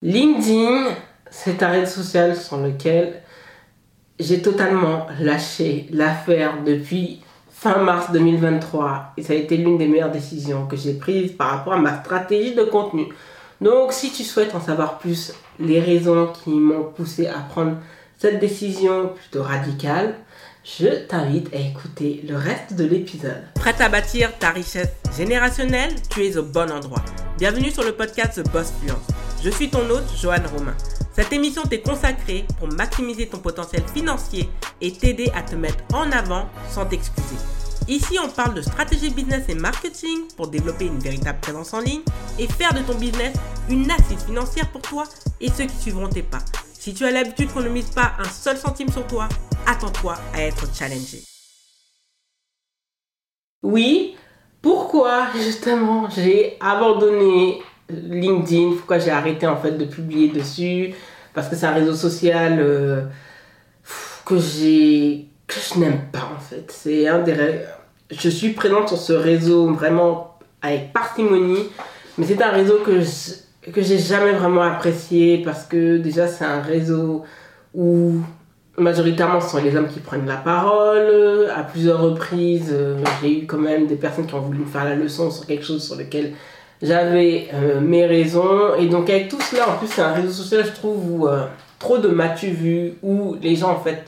LinkedIn, 0.00 0.94
c'est 1.28 1.60
un 1.60 1.70
réseau 1.70 2.02
social 2.02 2.36
sur 2.36 2.58
lequel 2.58 3.20
j'ai 4.20 4.40
totalement 4.40 5.08
lâché 5.18 5.88
l'affaire 5.90 6.62
depuis 6.64 7.20
fin 7.50 7.78
mars 7.78 8.12
2023 8.12 9.14
et 9.16 9.24
ça 9.24 9.32
a 9.32 9.36
été 9.36 9.56
l'une 9.56 9.76
des 9.76 9.88
meilleures 9.88 10.12
décisions 10.12 10.68
que 10.68 10.76
j'ai 10.76 10.94
prises 10.94 11.32
par 11.32 11.50
rapport 11.50 11.72
à 11.72 11.78
ma 11.78 12.00
stratégie 12.00 12.54
de 12.54 12.62
contenu. 12.62 13.08
Donc 13.60 13.92
si 13.92 14.12
tu 14.12 14.22
souhaites 14.22 14.54
en 14.54 14.60
savoir 14.60 14.98
plus, 14.98 15.32
les 15.58 15.80
raisons 15.80 16.32
qui 16.32 16.50
m'ont 16.50 16.84
poussé 16.84 17.26
à 17.26 17.40
prendre 17.40 17.78
cette 18.18 18.38
décision 18.38 19.08
plutôt 19.08 19.42
radicale, 19.42 20.14
je 20.62 21.06
t'invite 21.08 21.52
à 21.52 21.58
écouter 21.58 22.24
le 22.28 22.36
reste 22.36 22.74
de 22.74 22.84
l'épisode. 22.84 23.42
Prête 23.56 23.80
à 23.80 23.88
bâtir 23.88 24.30
ta 24.38 24.50
richesse 24.50 24.92
générationnelle? 25.16 25.96
Tu 26.08 26.24
es 26.24 26.36
au 26.36 26.44
bon 26.44 26.70
endroit. 26.70 27.02
Bienvenue 27.36 27.72
sur 27.72 27.82
le 27.82 27.92
podcast 27.92 28.40
The 28.40 28.48
Boss 28.52 28.72
Fluence 28.80 29.27
je 29.42 29.50
suis 29.50 29.70
ton 29.70 29.88
hôte, 29.90 30.04
Joanne 30.20 30.46
Romain. 30.46 30.76
Cette 31.12 31.32
émission 31.32 31.62
t'est 31.62 31.80
consacrée 31.80 32.46
pour 32.58 32.68
maximiser 32.68 33.26
ton 33.26 33.38
potentiel 33.38 33.82
financier 33.92 34.48
et 34.80 34.92
t'aider 34.92 35.30
à 35.34 35.42
te 35.42 35.54
mettre 35.54 35.82
en 35.92 36.10
avant 36.12 36.48
sans 36.70 36.86
t'excuser. 36.86 37.36
Ici, 37.88 38.18
on 38.22 38.28
parle 38.28 38.54
de 38.54 38.62
stratégie 38.62 39.10
business 39.10 39.48
et 39.48 39.54
marketing 39.54 40.28
pour 40.36 40.48
développer 40.48 40.86
une 40.86 40.98
véritable 40.98 41.40
présence 41.40 41.72
en 41.72 41.80
ligne 41.80 42.02
et 42.38 42.46
faire 42.46 42.74
de 42.74 42.80
ton 42.80 42.94
business 42.94 43.34
une 43.70 43.90
assise 43.90 44.22
financière 44.26 44.70
pour 44.70 44.82
toi 44.82 45.04
et 45.40 45.48
ceux 45.50 45.64
qui 45.64 45.76
suivront 45.76 46.08
tes 46.08 46.22
pas. 46.22 46.40
Si 46.72 46.92
tu 46.92 47.04
as 47.04 47.10
l'habitude 47.10 47.52
qu'on 47.52 47.62
ne 47.62 47.68
mise 47.68 47.90
pas 47.90 48.12
un 48.18 48.28
seul 48.28 48.56
centime 48.56 48.90
sur 48.90 49.06
toi, 49.06 49.28
attends-toi 49.66 50.16
à 50.34 50.42
être 50.42 50.66
challengé. 50.74 51.22
Oui, 53.62 54.16
pourquoi 54.62 55.28
justement 55.34 56.08
j'ai 56.10 56.56
abandonné 56.60 57.62
LinkedIn, 57.90 58.72
pourquoi 58.76 58.98
j'ai 58.98 59.10
arrêté 59.10 59.46
en 59.46 59.56
fait 59.56 59.72
de 59.72 59.84
publier 59.84 60.28
dessus, 60.28 60.94
parce 61.34 61.48
que 61.48 61.56
c'est 61.56 61.66
un 61.66 61.72
réseau 61.72 61.94
social 61.94 62.58
euh, 62.60 63.02
que 64.24 64.38
j'ai 64.38 65.26
que 65.46 65.54
je 65.54 65.80
n'aime 65.80 66.00
pas 66.12 66.30
en 66.36 66.40
fait. 66.40 66.70
C'est 66.70 67.08
un 67.08 67.20
des 67.20 67.34
je 68.10 68.28
suis 68.28 68.50
présente 68.50 68.88
sur 68.88 68.98
ce 68.98 69.12
réseau 69.12 69.72
vraiment 69.72 70.38
avec 70.62 70.92
parcimonie, 70.92 71.68
mais 72.16 72.26
c'est 72.26 72.42
un 72.42 72.50
réseau 72.50 72.78
que 72.84 73.02
que 73.70 73.82
j'ai 73.82 73.98
jamais 73.98 74.32
vraiment 74.32 74.62
apprécié 74.62 75.42
parce 75.44 75.64
que 75.64 75.98
déjà 75.98 76.26
c'est 76.26 76.44
un 76.44 76.60
réseau 76.60 77.24
où 77.74 78.20
majoritairement 78.78 79.40
ce 79.40 79.50
sont 79.50 79.62
les 79.62 79.76
hommes 79.76 79.88
qui 79.88 80.00
prennent 80.00 80.26
la 80.26 80.36
parole. 80.36 81.50
À 81.54 81.62
plusieurs 81.62 82.00
reprises, 82.00 82.70
euh, 82.72 83.02
j'ai 83.20 83.42
eu 83.42 83.46
quand 83.46 83.58
même 83.58 83.86
des 83.86 83.96
personnes 83.96 84.26
qui 84.26 84.34
ont 84.34 84.40
voulu 84.40 84.60
me 84.60 84.66
faire 84.66 84.84
la 84.84 84.94
leçon 84.94 85.30
sur 85.30 85.46
quelque 85.46 85.64
chose 85.64 85.84
sur 85.84 85.96
lequel 85.96 86.34
j'avais 86.82 87.48
euh, 87.54 87.80
mes 87.80 88.06
raisons. 88.06 88.74
Et 88.78 88.86
donc 88.86 89.10
avec 89.10 89.28
tout 89.28 89.40
cela, 89.40 89.70
en 89.70 89.76
plus 89.78 89.88
c'est 89.88 90.02
un 90.02 90.12
réseau 90.12 90.32
social, 90.32 90.64
je 90.64 90.72
trouve, 90.72 91.10
où 91.10 91.28
euh, 91.28 91.46
trop 91.78 91.98
de 91.98 92.08
matu 92.08 92.48
vu, 92.48 92.94
où 93.02 93.36
les 93.40 93.56
gens 93.56 93.70
en 93.70 93.80
fait 93.80 94.04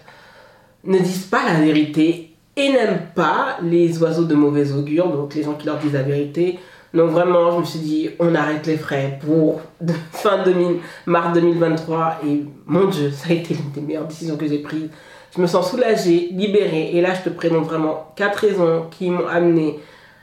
ne 0.85 0.99
disent 0.99 1.27
pas 1.27 1.45
la 1.47 1.61
vérité 1.61 2.31
et 2.57 2.71
n'aiment 2.71 3.07
pas 3.15 3.59
les 3.63 4.03
oiseaux 4.03 4.25
de 4.25 4.35
mauvais 4.35 4.73
augure, 4.73 5.09
donc 5.09 5.35
les 5.35 5.43
gens 5.43 5.55
qui 5.55 5.67
leur 5.67 5.79
disent 5.79 5.93
la 5.93 6.03
vérité. 6.03 6.59
Donc 6.93 7.11
vraiment, 7.11 7.53
je 7.53 7.59
me 7.59 7.65
suis 7.65 7.79
dit, 7.79 8.11
on 8.19 8.35
arrête 8.35 8.67
les 8.67 8.77
frais 8.77 9.19
pour 9.25 9.61
fin 10.13 10.43
2000, 10.43 10.79
mars 11.07 11.33
2023. 11.35 12.21
Et 12.27 12.45
mon 12.67 12.87
Dieu, 12.87 13.11
ça 13.11 13.31
a 13.31 13.33
été 13.35 13.55
l'une 13.55 13.71
des 13.71 13.81
meilleures 13.81 14.07
décisions 14.07 14.37
que 14.37 14.49
j'ai 14.49 14.59
prises. 14.59 14.91
Je 15.35 15.41
me 15.41 15.47
sens 15.47 15.71
soulagée, 15.71 16.31
libérée. 16.33 16.91
Et 16.95 17.01
là, 17.01 17.15
je 17.15 17.31
te 17.31 17.35
présente 17.35 17.65
vraiment 17.65 18.13
quatre 18.17 18.41
raisons 18.41 18.87
qui 18.91 19.09
m'ont 19.11 19.29
amené 19.29 19.79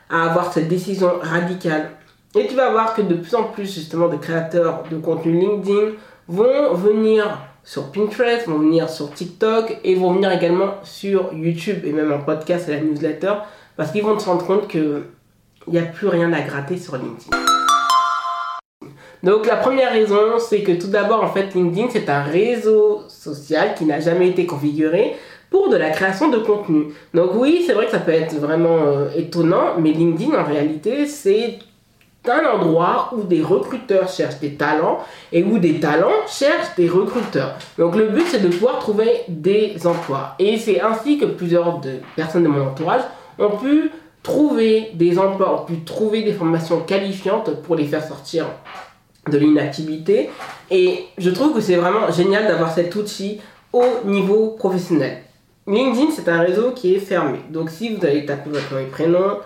à 0.10 0.30
avoir 0.30 0.52
cette 0.52 0.68
décision 0.68 1.12
radicale 1.22 1.92
et 2.36 2.48
tu 2.48 2.56
vas 2.56 2.72
voir 2.72 2.94
que 2.94 3.02
de 3.02 3.16
plus 3.16 3.36
en 3.36 3.44
plus 3.44 3.74
justement 3.74 4.08
de 4.08 4.18
créateurs 4.18 4.84
de 4.92 4.98
contenu 4.98 5.40
LinkedIn 5.40 5.94
vont 6.28 6.74
venir 6.74 7.40
sur 7.64 7.92
Pinterest, 7.92 8.48
vont 8.48 8.60
venir 8.60 8.90
sur 8.90 9.12
TikTok 9.12 9.78
et 9.84 9.96
vont 9.96 10.14
venir 10.14 10.32
également 10.32 10.76
sur 10.84 11.34
YouTube 11.34 11.80
et 11.86 11.92
même 11.92 12.12
en 12.12 12.20
podcast 12.20 12.70
et 12.70 12.74
la 12.74 12.82
newsletter 12.82 13.34
parce 13.76 13.92
qu'ils 13.92 14.04
vont 14.04 14.18
se 14.18 14.26
rendre 14.26 14.46
compte 14.46 14.68
qu'il 14.68 15.04
n'y 15.68 15.80
a 15.80 15.84
plus 15.84 16.08
rien 16.08 16.32
à 16.34 16.42
gratter 16.42 16.78
sur 16.78 16.96
LinkedIn. 16.98 17.38
Donc 19.24 19.46
la 19.46 19.56
première 19.56 19.92
raison, 19.92 20.40
c'est 20.40 20.62
que 20.62 20.74
tout 20.74 20.88
d'abord, 20.88 21.24
en 21.24 21.28
fait, 21.28 21.54
LinkedIn, 21.54 21.88
c'est 21.92 22.10
un 22.10 22.24
réseau 22.24 23.02
social 23.08 23.74
qui 23.76 23.86
n'a 23.86 24.00
jamais 24.00 24.30
été 24.30 24.46
configuré 24.46 25.16
pour 25.50 25.70
de 25.70 25.78
la 25.78 25.90
création 25.90 26.30
de 26.30 26.38
contenu. 26.38 26.94
Donc 27.14 27.32
oui, 27.36 27.64
c'est 27.66 27.74
vrai 27.74 27.86
que 27.86 27.92
ça 27.92 28.00
peut 28.00 28.12
être 28.12 28.36
vraiment 28.36 28.78
euh, 28.86 29.10
étonnant, 29.16 29.80
mais 29.80 29.92
LinkedIn, 29.92 30.38
en 30.38 30.44
réalité, 30.44 31.08
c'est 31.08 31.60
un 32.30 32.46
endroit 32.46 33.12
où 33.16 33.24
des 33.24 33.42
recruteurs 33.42 34.10
cherchent 34.10 34.40
des 34.40 34.56
talents 34.56 35.00
et 35.32 35.44
où 35.44 35.60
des 35.60 35.80
talents 35.80 36.26
cherchent 36.28 36.76
des 36.76 36.90
recruteurs. 36.90 37.56
Donc 37.78 37.96
le 37.96 38.08
but 38.08 38.26
c'est 38.28 38.40
de 38.40 38.50
pouvoir 38.50 38.80
trouver 38.80 39.24
des 39.28 39.76
emplois. 39.86 40.36
Et 40.40 40.58
c'est 40.58 40.82
ainsi 40.82 41.18
que 41.18 41.26
plusieurs 41.26 41.80
de 41.80 42.00
personnes 42.16 42.44
de 42.44 42.50
mon 42.50 42.68
entourage 42.68 43.02
ont 43.40 43.58
pu 43.58 43.92
trouver 44.24 44.92
des 44.94 45.18
emplois, 45.18 45.62
ont 45.62 45.66
pu 45.66 45.80
trouver 45.84 46.24
des 46.24 46.34
formations 46.34 46.82
qualifiantes 46.82 47.62
pour 47.64 47.76
les 47.76 47.86
faire 47.86 48.06
sortir 48.06 48.46
de 49.30 49.38
l'inactivité. 49.38 50.30
Et 50.70 51.06
je 51.18 51.30
trouve 51.30 51.54
que 51.54 51.62
c'est 51.62 51.76
vraiment 51.76 52.12
génial 52.12 52.48
d'avoir 52.48 52.74
cet 52.74 52.96
outil 52.96 53.40
au 53.74 53.86
niveau 54.06 54.56
professionnel. 54.58 55.24
LinkedIn, 55.68 56.12
c'est 56.16 56.30
un 56.30 56.40
réseau 56.40 56.72
qui 56.72 56.96
est 56.96 57.00
fermé. 57.00 57.40
Donc 57.50 57.70
si 57.70 57.94
vous 57.94 58.06
allez 58.06 58.26
taper 58.26 58.50
votre 58.50 58.74
nom 58.74 58.80
et 58.80 58.86
prénom, 58.86 59.40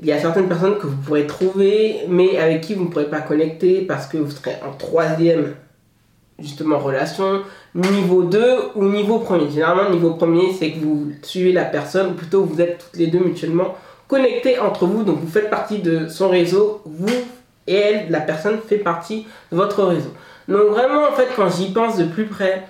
il 0.00 0.06
y 0.06 0.12
a 0.12 0.20
certaines 0.20 0.48
personnes 0.48 0.78
que 0.78 0.86
vous 0.86 0.96
pourrez 0.96 1.26
trouver, 1.26 2.00
mais 2.08 2.38
avec 2.38 2.60
qui 2.60 2.74
vous 2.74 2.84
ne 2.84 2.90
pourrez 2.90 3.10
pas 3.10 3.20
connecter 3.20 3.82
parce 3.82 4.06
que 4.06 4.16
vous 4.18 4.30
serez 4.30 4.56
en 4.66 4.72
troisième 4.76 5.54
justement 6.38 6.78
relation, 6.78 7.42
niveau 7.74 8.22
2 8.22 8.40
ou 8.76 8.84
niveau 8.84 9.18
premier. 9.18 9.50
Généralement, 9.50 9.90
niveau 9.90 10.14
premier, 10.14 10.52
c'est 10.52 10.70
que 10.70 10.78
vous 10.78 11.10
suivez 11.22 11.52
la 11.52 11.64
personne, 11.64 12.12
ou 12.12 12.14
plutôt 12.14 12.44
vous 12.44 12.60
êtes 12.60 12.78
toutes 12.78 13.00
les 13.00 13.08
deux 13.08 13.18
mutuellement 13.18 13.74
connectés 14.06 14.58
entre 14.58 14.86
vous, 14.86 15.02
donc 15.02 15.18
vous 15.18 15.28
faites 15.28 15.50
partie 15.50 15.78
de 15.78 16.08
son 16.08 16.28
réseau, 16.28 16.80
vous 16.84 17.08
et 17.66 17.74
elle, 17.74 18.10
la 18.10 18.20
personne 18.20 18.58
fait 18.66 18.78
partie 18.78 19.26
de 19.52 19.56
votre 19.56 19.84
réseau. 19.84 20.10
Donc 20.48 20.68
vraiment, 20.68 21.06
en 21.06 21.12
fait, 21.12 21.28
quand 21.36 21.50
j'y 21.50 21.70
pense 21.70 21.98
de 21.98 22.04
plus 22.04 22.24
près, 22.24 22.66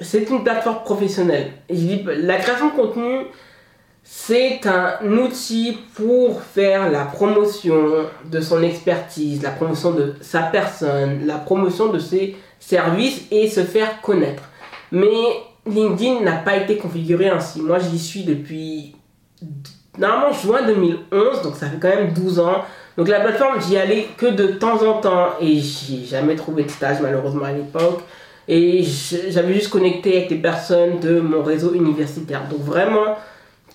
c'est 0.00 0.28
une 0.28 0.42
plateforme 0.42 0.82
professionnelle. 0.84 1.52
Et 1.68 1.76
je 1.76 1.80
dis, 1.80 2.04
la 2.04 2.36
création 2.36 2.70
de 2.70 2.72
contenu, 2.72 3.26
c'est 4.06 4.60
un 4.66 4.98
outil 5.16 5.78
pour 5.94 6.42
faire 6.42 6.90
la 6.90 7.06
promotion 7.06 8.04
de 8.30 8.40
son 8.42 8.62
expertise, 8.62 9.42
la 9.42 9.50
promotion 9.50 9.92
de 9.92 10.14
sa 10.20 10.42
personne, 10.42 11.26
la 11.26 11.38
promotion 11.38 11.88
de 11.88 11.98
ses 11.98 12.36
services 12.60 13.22
et 13.30 13.48
se 13.48 13.60
faire 13.60 14.02
connaître. 14.02 14.42
Mais 14.92 15.08
LinkedIn 15.66 16.20
n'a 16.20 16.36
pas 16.36 16.56
été 16.56 16.76
configuré 16.76 17.30
ainsi. 17.30 17.62
Moi, 17.62 17.78
j'y 17.78 17.98
suis 17.98 18.24
depuis 18.24 18.94
normalement 19.98 20.34
juin 20.34 20.66
2011, 20.66 21.42
donc 21.42 21.56
ça 21.56 21.66
fait 21.68 21.78
quand 21.80 21.88
même 21.88 22.12
12 22.12 22.40
ans. 22.40 22.62
Donc 22.98 23.08
la 23.08 23.20
plateforme, 23.20 23.60
j'y 23.66 23.78
allais 23.78 24.08
que 24.18 24.26
de 24.26 24.48
temps 24.48 24.86
en 24.86 25.00
temps 25.00 25.30
et 25.40 25.56
j'ai 25.56 26.04
jamais 26.04 26.36
trouvé 26.36 26.64
de 26.64 26.70
stage 26.70 26.98
malheureusement 27.00 27.46
à 27.46 27.52
l'époque. 27.52 28.02
Et 28.46 28.84
j'avais 29.30 29.54
juste 29.54 29.70
connecté 29.70 30.18
avec 30.18 30.30
les 30.30 30.36
personnes 30.36 31.00
de 31.00 31.18
mon 31.20 31.42
réseau 31.42 31.72
universitaire. 31.72 32.42
Donc 32.50 32.60
vraiment, 32.60 33.16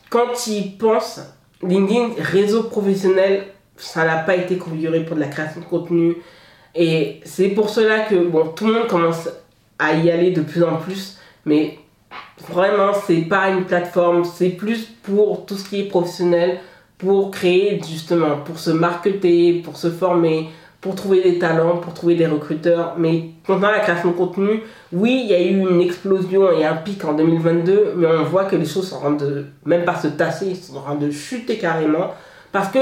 quand 0.09 0.34
tu 0.34 0.70
penses, 0.78 1.20
LinkedIn, 1.62 2.14
réseau 2.18 2.64
professionnel, 2.64 3.47
ça 3.78 4.06
n'a 4.06 4.18
pas 4.18 4.36
été 4.36 4.58
configuré 4.58 5.06
pour 5.06 5.16
de 5.16 5.22
la 5.22 5.28
création 5.28 5.62
de 5.62 5.66
contenu. 5.66 6.18
Et 6.75 7.22
c'est 7.24 7.50
pour 7.50 7.70
cela 7.70 8.02
que 8.02 8.16
tout 8.56 8.68
le 8.68 8.74
monde 8.74 8.88
commence 8.88 9.30
à 9.78 9.94
y 9.94 10.12
aller 10.12 10.31
de 10.31 10.42
plus 10.42 10.64
en 10.64 10.78
plus. 10.78 11.18
Mais 11.46 11.78
vraiment, 12.50 12.92
c'est 12.94 13.22
pas 13.22 13.50
une 13.50 13.66
plateforme, 13.66 14.24
c'est 14.24 14.50
plus 14.50 14.86
pour 15.03 15.46
tout 15.46 15.56
ce 15.56 15.69
qui 15.69 15.81
est 15.81 15.88
professionnel, 15.88 16.59
pour 16.98 17.31
créer 17.31 17.81
justement, 17.88 18.38
pour 18.38 18.59
se 18.59 18.72
marketer, 18.72 19.62
pour 19.64 19.78
se 19.78 19.90
former, 19.90 20.50
pour 20.81 20.95
trouver 20.95 21.22
des 21.22 21.40
talents, 21.40 21.78
pour 21.78 21.94
trouver 21.94 22.16
des 22.16 22.25
recruteurs. 22.25 22.95
Mais 22.97 23.31
concernant 23.45 23.72
la 23.72 23.79
création 23.79 24.12
de 24.12 24.16
contenu, 24.16 24.63
oui, 24.94 25.21
il 25.24 25.30
y 25.30 25.33
a 25.33 25.42
eu 25.42 25.59
une 25.59 25.81
explosion 25.81 26.51
et 26.51 26.65
un 26.65 26.75
pic 26.75 27.04
en 27.04 27.13
2022, 27.13 27.94
mais 27.98 28.07
on 28.07 28.24
voit 28.24 28.45
que 28.45 28.56
les 28.56 28.65
choses 28.65 28.89
sont 28.89 28.98
en 28.98 29.00
train 29.00 29.12
de, 29.12 29.45
même 29.65 29.83
pas 29.83 29.95
se 29.95 30.07
tasser, 30.07 30.56
sont 30.56 30.77
en 30.77 30.81
train 30.81 30.95
de 30.95 31.12
chuter 31.12 31.57
carrément. 31.57 32.12
Parce 32.51 32.69
que 32.69 32.80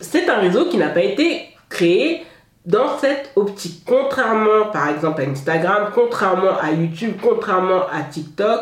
c'est 0.00 0.28
un 0.28 0.38
réseau 0.38 0.66
qui 0.66 0.76
n'a 0.76 0.88
pas 0.88 1.02
été 1.02 1.48
créé 1.68 2.24
dans 2.66 2.98
cette 2.98 3.30
optique. 3.34 3.82
Contrairement 3.86 4.66
par 4.72 4.88
exemple 4.90 5.22
à 5.22 5.24
Instagram, 5.24 5.88
contrairement 5.94 6.58
à 6.60 6.70
YouTube, 6.70 7.14
contrairement 7.22 7.82
à 7.90 8.02
TikTok, 8.02 8.60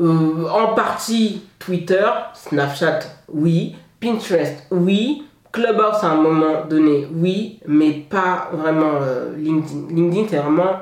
euh, 0.00 0.48
en 0.48 0.74
partie 0.74 1.42
Twitter, 1.58 2.04
Snapchat, 2.34 3.00
oui, 3.28 3.76
Pinterest, 4.00 4.66
oui, 4.70 5.24
Clubhouse 5.54 6.02
à 6.02 6.08
un 6.08 6.16
moment 6.16 6.64
donné, 6.68 7.06
oui, 7.14 7.60
mais 7.68 7.92
pas 7.92 8.48
vraiment 8.52 8.94
euh, 9.00 9.36
LinkedIn. 9.36 9.86
LinkedIn, 9.88 10.26
c'est 10.28 10.38
vraiment. 10.38 10.80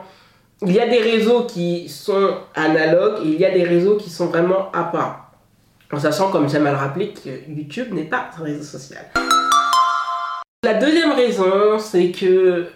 Il 0.62 0.72
y 0.72 0.80
a 0.80 0.88
des 0.88 0.98
réseaux 0.98 1.44
qui 1.44 1.90
sont 1.90 2.36
analogues 2.54 3.18
et 3.22 3.28
il 3.28 3.38
y 3.38 3.44
a 3.44 3.50
des 3.50 3.64
réseaux 3.64 3.98
qui 3.98 4.08
sont 4.08 4.28
vraiment 4.28 4.72
à 4.72 4.84
part. 4.84 5.32
En 5.92 5.98
sachant, 5.98 6.30
comme 6.30 6.48
j'aime 6.48 6.66
à 6.66 6.70
le 6.70 6.78
rappeler, 6.78 7.12
que 7.12 7.28
YouTube 7.50 7.92
n'est 7.92 8.04
pas 8.04 8.30
un 8.40 8.42
réseau 8.44 8.62
social. 8.62 9.04
La 10.64 10.74
deuxième 10.74 11.12
raison, 11.12 11.78
c'est 11.78 12.10
que 12.10 12.68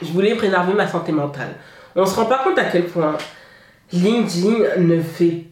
je 0.00 0.10
voulais 0.10 0.34
préserver 0.34 0.72
ma 0.72 0.88
santé 0.88 1.12
mentale. 1.12 1.56
On 1.94 2.06
se 2.06 2.16
rend 2.16 2.24
pas 2.24 2.42
compte 2.42 2.58
à 2.58 2.64
quel 2.64 2.86
point 2.86 3.18
LinkedIn 3.92 4.78
ne 4.78 5.02
fait 5.02 5.44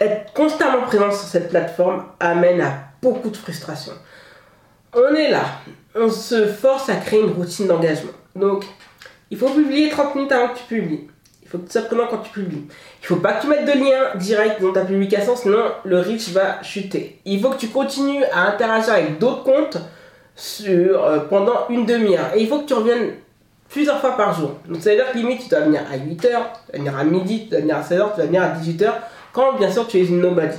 être 0.00 0.32
constamment 0.32 0.80
présent 0.86 1.10
sur 1.10 1.28
cette 1.28 1.50
plateforme 1.50 2.04
amène 2.20 2.62
à 2.62 2.93
beaucoup 3.12 3.30
de 3.30 3.36
frustration. 3.36 3.92
On 4.94 5.14
est 5.14 5.30
là, 5.30 5.44
on 5.94 6.08
se 6.08 6.46
force 6.46 6.88
à 6.88 6.96
créer 6.96 7.20
une 7.20 7.32
routine 7.32 7.66
d'engagement. 7.66 8.12
Donc, 8.34 8.64
il 9.30 9.36
faut 9.36 9.50
publier 9.50 9.88
30 9.88 10.14
minutes 10.14 10.32
avant 10.32 10.48
que 10.48 10.58
tu 10.58 10.64
publies. 10.64 11.08
Il 11.42 11.48
faut 11.48 11.58
que 11.58 11.70
tu 11.70 11.80
présent 11.82 12.06
quand 12.08 12.18
tu 12.18 12.30
publies. 12.30 12.66
Il 13.02 13.06
faut 13.06 13.16
pas 13.16 13.34
que 13.34 13.42
tu 13.42 13.48
mettes 13.48 13.66
de 13.66 13.72
lien 13.72 14.16
direct 14.16 14.62
dans 14.62 14.72
ta 14.72 14.84
publication, 14.84 15.36
sinon 15.36 15.72
le 15.84 16.00
reach 16.00 16.30
va 16.30 16.62
chuter. 16.62 17.20
Il 17.24 17.40
faut 17.40 17.50
que 17.50 17.58
tu 17.58 17.68
continues 17.68 18.24
à 18.32 18.48
interagir 18.48 18.94
avec 18.94 19.18
d'autres 19.18 19.44
comptes 19.44 19.78
sur, 20.34 21.04
euh, 21.04 21.20
pendant 21.20 21.68
une 21.68 21.86
demi-heure. 21.86 22.30
Et 22.34 22.42
il 22.42 22.48
faut 22.48 22.60
que 22.60 22.66
tu 22.66 22.74
reviennes 22.74 23.12
plusieurs 23.68 24.00
fois 24.00 24.16
par 24.16 24.38
jour. 24.38 24.52
Donc 24.68 24.82
ça 24.82 24.90
veut 24.90 24.96
dire 24.96 25.12
que 25.12 25.18
limite 25.18 25.42
tu 25.42 25.48
dois 25.48 25.60
venir 25.60 25.82
à 25.90 25.96
8h, 25.96 26.16
tu 26.16 26.26
dois 26.28 26.42
venir 26.72 26.96
à 26.96 27.04
midi, 27.04 27.44
tu 27.44 27.50
dois 27.50 27.60
venir 27.60 27.76
à 27.76 27.82
16h, 27.82 28.10
tu 28.10 28.16
dois 28.16 28.26
venir 28.26 28.42
à 28.42 28.48
18h, 28.48 28.92
quand 29.32 29.54
bien 29.54 29.70
sûr 29.70 29.86
tu 29.86 29.98
es 29.98 30.04
une 30.04 30.20
nobody. 30.20 30.56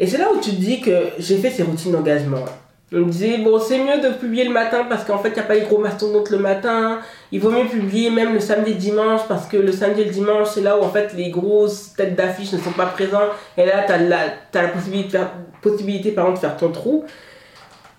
Et 0.00 0.06
c'est 0.06 0.18
là 0.18 0.28
où 0.32 0.40
tu 0.40 0.50
te 0.50 0.56
dis 0.56 0.80
que 0.80 1.08
j'ai 1.18 1.38
fait 1.38 1.50
ces 1.50 1.62
routines 1.62 1.92
d'engagement. 1.92 2.44
On 2.90 3.00
me 3.00 3.10
disait, 3.10 3.38
bon, 3.38 3.58
c'est 3.58 3.78
mieux 3.78 4.00
de 4.00 4.14
publier 4.14 4.44
le 4.44 4.52
matin 4.52 4.86
parce 4.88 5.04
qu'en 5.04 5.18
fait, 5.18 5.28
il 5.28 5.34
n'y 5.34 5.40
a 5.40 5.42
pas 5.42 5.54
les 5.54 5.62
gros 5.62 5.78
mastodontes 5.78 6.30
le 6.30 6.38
matin. 6.38 7.00
Il 7.30 7.40
vaut 7.40 7.50
mieux 7.50 7.66
publier 7.66 8.08
même 8.08 8.32
le 8.32 8.40
samedi 8.40 8.70
et 8.70 8.74
le 8.74 8.80
dimanche 8.80 9.20
parce 9.28 9.46
que 9.46 9.58
le 9.58 9.72
samedi 9.72 10.02
et 10.02 10.04
le 10.04 10.10
dimanche, 10.10 10.48
c'est 10.54 10.62
là 10.62 10.78
où 10.78 10.82
en 10.82 10.88
fait 10.88 11.12
les 11.14 11.30
grosses 11.30 11.92
têtes 11.94 12.14
d'affiche 12.14 12.52
ne 12.52 12.58
sont 12.58 12.72
pas 12.72 12.86
présentes. 12.86 13.30
Et 13.58 13.66
là, 13.66 13.82
tu 13.84 13.92
as 13.92 13.98
la, 13.98 14.20
as 14.54 14.62
la 14.62 14.68
possibilité, 14.68 15.08
de 15.08 15.12
faire, 15.12 15.32
possibilité 15.60 16.12
par 16.12 16.24
exemple, 16.26 16.40
de 16.40 16.48
faire 16.48 16.56
ton 16.56 16.72
trou. 16.72 17.04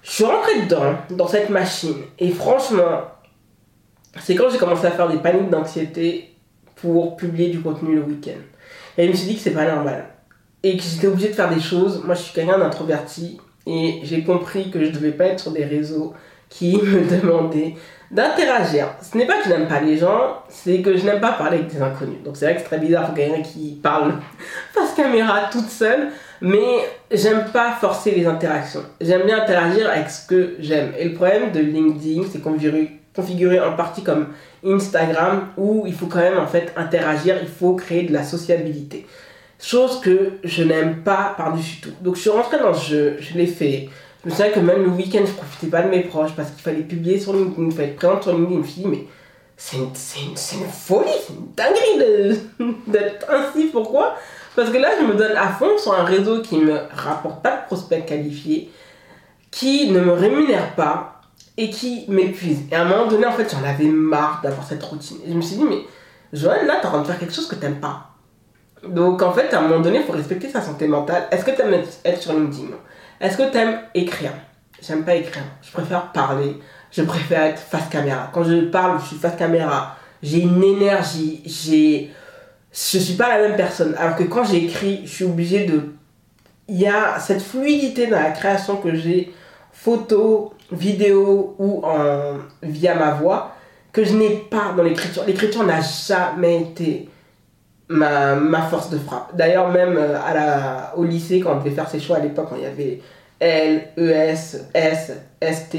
Je 0.02 0.12
suis 0.12 0.24
rentré 0.24 0.62
dedans, 0.62 0.96
dans 1.12 1.28
cette 1.28 1.50
machine. 1.50 1.98
Et 2.18 2.32
franchement, 2.32 3.02
c'est 4.20 4.34
quand 4.34 4.50
j'ai 4.50 4.58
commencé 4.58 4.88
à 4.88 4.92
faire 4.92 5.10
des 5.10 5.18
paniques 5.18 5.52
d'anxiété 5.52 6.36
pour 6.78 7.16
publier 7.16 7.50
du 7.50 7.60
contenu 7.60 7.96
le 7.96 8.02
week-end. 8.02 8.42
Et 8.98 9.06
je 9.06 9.12
me 9.12 9.16
suis 9.16 9.28
dit 9.28 9.36
que 9.36 9.42
c'est 9.42 9.52
pas 9.52 9.66
normal. 9.66 10.06
Et 10.64 10.76
que 10.78 10.84
j'étais 10.84 11.08
obligé 11.08 11.30
de 11.30 11.34
faire 11.34 11.54
des 11.54 11.62
choses. 11.62 12.04
Moi, 12.04 12.16
je 12.16 12.22
suis 12.22 12.34
quelqu'un 12.34 12.60
d'introverti 12.60 13.40
et 13.66 14.00
j'ai 14.04 14.24
compris 14.24 14.72
que 14.72 14.84
je 14.84 14.92
devais 14.92 15.12
pas 15.12 15.26
être 15.26 15.40
sur 15.40 15.52
des 15.52 15.66
réseaux 15.66 16.14
qui 16.50 16.78
me 16.84 17.10
demandaient 17.10 17.76
d'interagir. 18.12 18.88
Ce 19.02 19.18
n'est 19.18 19.28
pas 19.28 19.38
que 19.38 19.46
je 19.46 19.50
n'aime 19.50 19.68
pas 19.68 19.80
les 19.80 19.98
gens, 19.98 20.42
c'est 20.50 20.82
que 20.82 20.98
je 20.98 21.06
n'aime 21.06 21.22
pas 21.22 21.34
parler 21.34 21.60
avec 21.60 21.72
des 21.72 21.82
inconnus. 21.82 22.24
Donc 22.24 22.38
c'est 22.38 22.46
vrai 22.46 22.56
que 22.56 22.62
c'est 22.62 22.68
très 22.68 22.80
bizarre 22.80 23.06
pour 23.06 23.16
quelqu'un 23.16 23.42
qui 23.42 23.80
parle 23.82 24.16
face 24.74 24.94
caméra 24.96 25.50
toute 25.52 25.70
seule, 25.70 26.10
mais 26.42 26.80
j'aime 27.12 27.46
pas 27.54 27.72
forcer 27.74 28.12
les 28.12 28.26
interactions. 28.26 28.84
J'aime 29.00 29.26
bien 29.26 29.42
interagir 29.42 29.90
avec 29.90 30.10
ce 30.10 30.26
que 30.26 30.56
j'aime. 30.60 30.92
Et 30.98 31.06
le 31.06 31.14
problème 31.14 31.52
de 31.52 31.60
LinkedIn, 31.60 32.24
c'est 32.32 32.42
configuré, 32.42 33.00
configuré 33.16 33.60
en 33.60 33.76
partie 33.76 34.04
comme 34.04 34.30
Instagram, 34.66 35.50
où 35.58 35.84
il 35.86 35.94
faut 35.94 36.08
quand 36.08 36.20
même 36.20 36.40
en 36.40 36.48
fait 36.48 36.74
interagir, 36.76 37.36
il 37.42 37.48
faut 37.48 37.76
créer 37.76 38.04
de 38.04 38.14
la 38.14 38.24
sociabilité. 38.24 39.06
Chose 39.62 40.00
que 40.00 40.34
je 40.44 40.64
n'aime 40.64 41.04
pas 41.04 41.34
par-dessus 41.38 41.82
tout. 41.82 41.92
Donc 42.02 42.16
je 42.16 42.22
suis 42.22 42.30
rentrée 42.30 42.60
dans 42.60 42.74
ce 42.74 42.90
jeu, 42.90 43.18
je 43.20 43.38
l'ai 43.38 43.48
fait. 43.48 43.90
Je 44.24 44.30
me 44.30 44.34
souviens 44.34 44.52
que 44.52 44.60
même 44.60 44.84
le 44.84 44.90
week-end, 44.90 45.22
je 45.26 45.32
profitais 45.32 45.68
pas 45.68 45.82
de 45.82 45.90
mes 45.90 46.02
proches 46.02 46.32
parce 46.36 46.52
qu'il 46.52 46.62
fallait 46.62 46.84
publier 46.84 47.20
sur 47.20 47.34
LinkedIn, 47.34 47.68
il 47.68 47.72
fallait 47.72 47.90
être 47.90 47.96
présent 47.96 48.22
sur 48.22 48.34
LinkedIn. 48.34 48.56
Je 48.56 48.60
me 48.60 48.68
suis 48.68 48.82
dit, 48.82 48.88
mais 48.88 49.06
c'est 49.58 49.78
une, 49.78 49.84
une, 49.84 50.30
une, 50.30 50.70
folie, 50.70 51.10
c'est 51.26 51.34
une 51.34 51.54
dinguerie 51.56 52.40
d'être 52.88 53.26
ainsi. 53.30 53.66
Pourquoi? 53.66 54.16
Parce 54.56 54.70
que 54.72 54.78
là, 54.78 54.92
je 55.00 55.06
me 55.06 55.14
donne 55.14 55.36
à 55.36 55.50
fond 55.50 55.78
sur 55.78 55.94
un 55.94 56.04
réseau 56.04 56.42
qui 56.42 56.58
me 56.58 56.78
rapporte 56.92 57.44
pas 57.44 57.58
de 57.58 57.66
prospects 57.66 58.06
qualifiés, 58.06 58.70
qui 59.52 59.92
ne 59.92 60.00
me 60.00 60.14
rémunère 60.14 60.76
pas 60.76 61.22
et 61.58 61.70
qui 61.70 62.06
m'épuise. 62.08 62.60
Et 62.72 62.76
à 62.76 62.84
un 62.84 62.86
moment 62.86 63.08
donné, 63.08 63.26
en 63.26 63.34
fait, 63.34 63.50
j'en 63.52 63.64
avais 63.68 63.86
marre 63.86 64.40
d'avoir 64.42 64.66
cette 64.66 64.84
routine. 64.84 65.18
Et 65.26 65.32
je 65.32 65.36
me 65.36 65.42
suis 65.42 65.58
dit, 65.58 65.64
mais 65.64 65.82
Joël, 66.32 66.66
là, 66.66 66.78
t'es 66.82 66.88
en 66.88 66.92
train 66.92 67.02
de 67.02 67.08
faire 67.08 67.20
quelque 67.20 67.34
chose 67.34 67.48
que 67.48 67.56
t'aimes 67.56 67.80
pas. 67.80 68.10
Donc 68.88 69.22
en 69.22 69.32
fait, 69.32 69.54
à 69.54 69.60
un 69.60 69.62
moment 69.68 69.82
donné, 69.82 70.00
il 70.00 70.06
faut 70.06 70.14
respecter 70.14 70.50
sa 70.50 70.62
santé 70.62 70.88
mentale. 70.88 71.28
Est-ce 71.32 71.44
que 71.46 71.52
tu 71.52 71.62
aimes 71.62 71.82
être 72.06 72.22
sur 72.22 72.34
LinkedIn? 72.34 72.70
Est-ce 73.20 73.38
que 73.38 73.52
tu 73.52 73.58
aimes 73.58 73.80
écrire? 73.94 74.34
J'aime 74.82 75.04
pas 75.04 75.16
écrire. 75.16 75.44
Je 75.62 75.72
préfère 75.72 76.12
parler. 76.12 76.58
Je 76.92 77.02
préfère 77.04 77.44
être 77.44 77.60
face 77.60 77.90
caméra. 77.90 78.30
Quand 78.34 78.44
je 78.44 78.66
parle, 78.70 79.00
je 79.02 79.08
suis 79.08 79.18
face 79.18 79.36
caméra. 79.36 79.98
J'ai 80.24 80.40
une 80.40 80.64
énergie. 80.64 81.42
J'ai... 81.46 82.12
Je 82.72 82.98
suis 83.00 83.16
pas 83.16 83.38
la 83.38 83.48
même 83.48 83.58
personne. 83.58 83.96
Alors 83.98 84.16
que 84.16 84.24
quand 84.24 84.44
j'écris, 84.44 85.02
je 85.04 85.10
suis 85.10 85.26
obligé 85.26 85.66
de... 85.66 85.94
Il 86.68 86.80
y 86.80 86.88
a 86.88 87.20
cette 87.20 87.42
fluidité 87.42 88.08
dans 88.08 88.20
la 88.20 88.32
création 88.32 88.78
que 88.78 88.94
j'ai, 88.94 89.34
photo, 89.74 90.54
vidéo 90.72 91.56
ou 91.58 91.84
via 92.62 92.96
ma 92.96 93.12
voix, 93.12 93.56
que 93.92 94.04
je 94.04 94.14
n'ai 94.14 94.30
pas 94.30 94.74
dans 94.78 94.84
l'écriture. 94.84 95.24
L'écriture 95.26 95.64
n'a 95.64 95.82
jamais 95.82 96.62
été 96.62 97.10
ma, 97.90 98.36
ma 98.36 98.62
force 98.62 98.90
de 98.90 98.98
frappe. 98.98 99.36
D'ailleurs, 99.36 99.70
même 99.70 99.98
euh, 99.98 100.20
à 100.22 100.34
la, 100.34 100.94
au 100.96 101.04
lycée, 101.04 101.40
quand 101.40 101.54
on 101.54 101.60
devait 101.60 101.72
faire 101.72 101.90
ses 101.90 102.00
choix 102.00 102.18
à 102.18 102.20
l'époque, 102.20 102.50
il 102.56 102.64
y 102.64 102.66
avait 102.66 103.02
L, 103.40 103.90
ES, 103.98 104.58
S, 104.74 105.12
ST. 105.42 105.76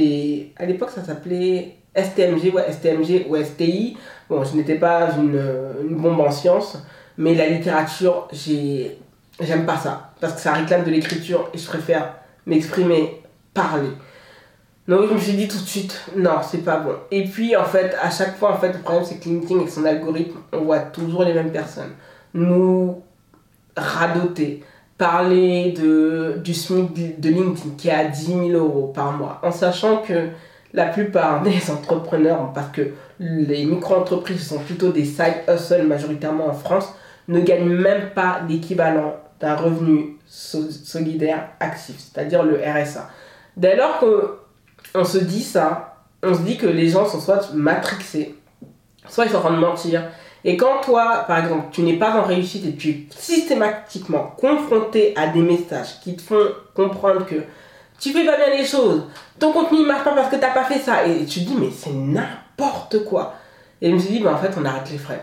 À 0.56 0.66
l'époque, 0.66 0.90
ça 0.90 1.04
s'appelait 1.04 1.76
STMG, 1.94 2.54
ouais, 2.54 2.72
STMG 2.72 3.26
ou 3.28 3.36
STI. 3.36 3.96
Bon, 4.28 4.44
je 4.44 4.56
n'étais 4.56 4.76
pas 4.76 5.10
une, 5.18 5.40
une, 5.88 5.96
bombe 5.96 6.20
en 6.20 6.30
sciences, 6.30 6.78
mais 7.18 7.34
la 7.34 7.48
littérature, 7.48 8.28
j'ai, 8.32 8.98
j'aime 9.40 9.66
pas 9.66 9.76
ça. 9.76 10.12
Parce 10.20 10.34
que 10.34 10.40
ça 10.40 10.52
réclame 10.52 10.84
de 10.84 10.90
l'écriture 10.90 11.50
et 11.52 11.58
je 11.58 11.66
préfère 11.66 12.14
m'exprimer, 12.46 13.22
parler. 13.54 13.90
Donc 14.90 15.08
je 15.08 15.14
me 15.14 15.20
suis 15.20 15.34
dit 15.34 15.46
tout 15.46 15.56
de 15.56 15.68
suite, 15.68 16.04
non, 16.16 16.38
c'est 16.42 16.64
pas 16.64 16.78
bon. 16.78 16.94
Et 17.12 17.22
puis 17.22 17.54
en 17.54 17.64
fait, 17.64 17.94
à 18.02 18.10
chaque 18.10 18.36
fois, 18.36 18.54
en 18.54 18.58
fait, 18.58 18.72
le 18.72 18.80
problème 18.80 19.04
c'est 19.04 19.20
que 19.20 19.28
LinkedIn 19.28 19.60
avec 19.60 19.70
son 19.70 19.84
algorithme, 19.84 20.40
on 20.52 20.62
voit 20.62 20.80
toujours 20.80 21.22
les 21.22 21.32
mêmes 21.32 21.52
personnes. 21.52 21.92
Nous 22.34 23.00
radoter, 23.76 24.64
parler 24.98 25.74
de, 25.80 26.40
du 26.42 26.52
SMIC 26.52 27.20
de 27.20 27.28
LinkedIn 27.28 27.76
qui 27.78 27.86
est 27.86 27.92
à 27.92 28.04
10 28.06 28.26
000 28.26 28.48
euros 28.48 28.88
par 28.92 29.12
mois, 29.12 29.40
en 29.44 29.52
sachant 29.52 29.98
que 29.98 30.30
la 30.74 30.86
plupart 30.86 31.42
des 31.44 31.70
entrepreneurs, 31.70 32.52
parce 32.52 32.72
que 32.72 32.90
les 33.20 33.64
micro-entreprises 33.66 34.44
sont 34.44 34.58
plutôt 34.58 34.90
des 34.90 35.04
side 35.04 35.44
hustles 35.46 35.86
majoritairement 35.86 36.48
en 36.48 36.54
France, 36.54 36.92
ne 37.28 37.40
gagnent 37.40 37.76
même 37.76 38.10
pas 38.10 38.40
l'équivalent 38.48 39.14
d'un 39.38 39.54
revenu 39.54 40.18
solidaire 40.26 41.50
actif, 41.60 41.94
c'est-à-dire 41.96 42.42
le 42.42 42.56
RSA. 42.56 43.08
Dès 43.56 43.76
lors 43.76 44.00
que 44.00 44.39
on 44.94 45.04
se 45.04 45.18
dit 45.18 45.42
ça, 45.42 45.96
on 46.22 46.34
se 46.34 46.40
dit 46.40 46.56
que 46.56 46.66
les 46.66 46.88
gens 46.88 47.06
sont 47.06 47.20
soit 47.20 47.52
matrixés, 47.54 48.36
soit 49.08 49.26
ils 49.26 49.30
sont 49.30 49.38
en 49.38 49.40
train 49.40 49.52
de 49.52 49.56
mentir. 49.56 50.02
Et 50.44 50.56
quand 50.56 50.80
toi, 50.82 51.24
par 51.26 51.38
exemple, 51.38 51.66
tu 51.70 51.82
n'es 51.82 51.98
pas 51.98 52.12
en 52.12 52.22
réussite 52.22 52.64
et 52.66 52.74
tu 52.74 52.88
es 52.90 53.06
systématiquement 53.10 54.34
confronté 54.38 55.14
à 55.16 55.26
des 55.28 55.42
messages 55.42 56.00
qui 56.00 56.16
te 56.16 56.22
font 56.22 56.48
comprendre 56.74 57.26
que 57.26 57.36
tu 57.98 58.12
fais 58.12 58.24
pas 58.24 58.36
bien 58.36 58.56
les 58.56 58.64
choses, 58.64 59.02
ton 59.38 59.52
contenu 59.52 59.80
ne 59.80 59.86
marche 59.86 60.04
pas 60.04 60.14
parce 60.14 60.28
que 60.28 60.36
tu 60.36 60.40
n'as 60.40 60.54
pas 60.54 60.64
fait 60.64 60.78
ça, 60.78 61.06
et 61.06 61.26
tu 61.26 61.40
te 61.40 61.48
dis, 61.50 61.56
mais 61.58 61.70
c'est 61.70 61.92
n'importe 61.92 63.04
quoi. 63.04 63.34
Et 63.82 63.90
je 63.90 63.94
me 63.94 63.98
suis 63.98 64.10
dit, 64.10 64.20
bah, 64.20 64.32
en 64.34 64.38
fait, 64.38 64.52
on 64.58 64.64
arrête 64.64 64.90
les 64.90 64.96
frais. 64.96 65.22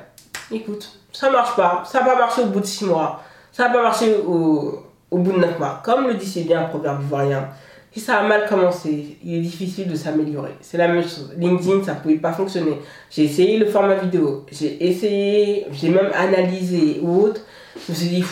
Écoute, 0.52 0.92
ça 1.12 1.32
marche 1.32 1.56
pas, 1.56 1.84
ça 1.86 2.02
va 2.02 2.12
pas 2.12 2.20
marcher 2.20 2.42
au 2.44 2.48
bout 2.48 2.60
de 2.60 2.66
6 2.66 2.86
mois, 2.86 3.24
ça 3.52 3.68
va 3.68 3.74
pas 3.74 3.82
marcher 3.82 4.18
au, 4.18 4.84
au 5.10 5.18
bout 5.18 5.32
de 5.32 5.40
9 5.40 5.58
mois. 5.58 5.82
Comme 5.84 6.08
le 6.08 6.14
dit 6.14 6.26
si 6.26 6.44
bien 6.44 6.62
un 6.62 6.66
proverbe 6.66 7.02
ivoirien, 7.04 7.50
si 7.98 8.04
ça 8.04 8.20
a 8.20 8.28
mal 8.28 8.48
commencé, 8.48 9.18
il 9.24 9.36
est 9.36 9.42
difficile 9.42 9.88
de 9.88 9.96
s'améliorer. 9.96 10.52
C'est 10.62 10.78
la 10.78 10.88
même 10.88 11.02
chose. 11.02 11.34
LinkedIn, 11.36 11.84
ça 11.84 11.96
ne 11.96 12.00
pouvait 12.00 12.18
pas 12.18 12.32
fonctionner. 12.32 12.80
J'ai 13.10 13.24
essayé 13.24 13.58
le 13.58 13.66
format 13.66 13.96
vidéo, 13.96 14.46
j'ai 14.52 14.88
essayé, 14.88 15.66
j'ai 15.72 15.90
même 15.90 16.12
analysé 16.14 17.00
ou 17.02 17.24
autre. 17.24 17.42
Je 17.76 17.92
me 17.92 17.98
suis 17.98 18.10
dit, 18.10 18.24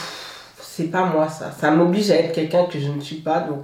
c'est 0.59 0.91
pas 0.91 1.05
moi 1.05 1.27
ça. 1.29 1.51
Ça 1.51 1.71
m'oblige 1.71 2.11
à 2.11 2.17
être 2.17 2.31
quelqu'un 2.31 2.65
que 2.65 2.79
je 2.79 2.89
ne 2.89 3.01
suis 3.01 3.17
pas. 3.17 3.39
Donc... 3.39 3.63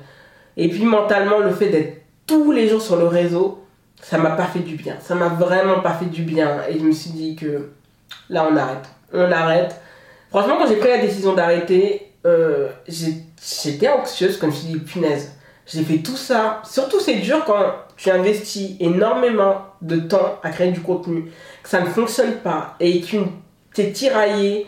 Et 0.58 0.70
puis 0.70 0.84
mentalement, 0.86 1.38
le 1.38 1.52
fait 1.52 1.70
d'être 1.70 2.02
tous 2.26 2.52
les 2.52 2.68
jours 2.68 2.82
sur 2.82 2.96
le 2.96 3.06
réseau, 3.06 3.64
ça 4.02 4.18
m'a 4.18 4.32
pas 4.32 4.46
fait 4.46 4.60
du 4.60 4.78
bien. 4.78 4.96
Ça 5.00 5.14
m'a 5.14 5.30
vraiment 5.30 5.82
pas 5.82 5.94
fait 5.94 6.06
du 6.06 6.24
bien. 6.24 6.62
Et 6.68 6.80
je 6.80 6.84
me 6.84 6.92
suis 6.92 7.12
dit 7.12 7.36
que 7.36 7.70
là, 8.28 8.48
on 8.52 8.56
arrête. 8.56 8.90
On 9.14 9.32
arrête. 9.32 9.80
Franchement, 10.32 10.56
quand 10.58 10.68
j'ai 10.68 10.78
pris 10.78 10.90
la 10.90 10.98
décision 10.98 11.36
d'arrêter, 11.36 12.12
euh, 12.26 12.70
j'étais 12.88 13.90
anxieuse, 13.90 14.38
comme 14.38 14.52
je 14.52 14.62
dis, 14.62 14.80
punaise 14.80 15.36
j'ai 15.74 15.84
fait 15.84 16.00
tout 16.00 16.18
ça. 16.18 16.62
Surtout, 16.64 17.00
c'est 17.00 17.16
dur 17.16 17.44
quand 17.46 17.64
tu 17.96 18.10
investis 18.10 18.72
énormément 18.80 19.58
de 19.82 19.98
temps 19.98 20.40
à 20.44 20.50
créer 20.50 20.72
du 20.72 20.82
contenu, 20.82 21.32
que 21.64 21.70
ça 21.70 21.82
ne 21.82 21.86
fonctionne 21.86 22.36
pas 22.38 22.76
et 22.80 23.02
que 23.02 23.18
tu 23.74 23.82
es 23.82 23.92
tiraillé 23.92 24.68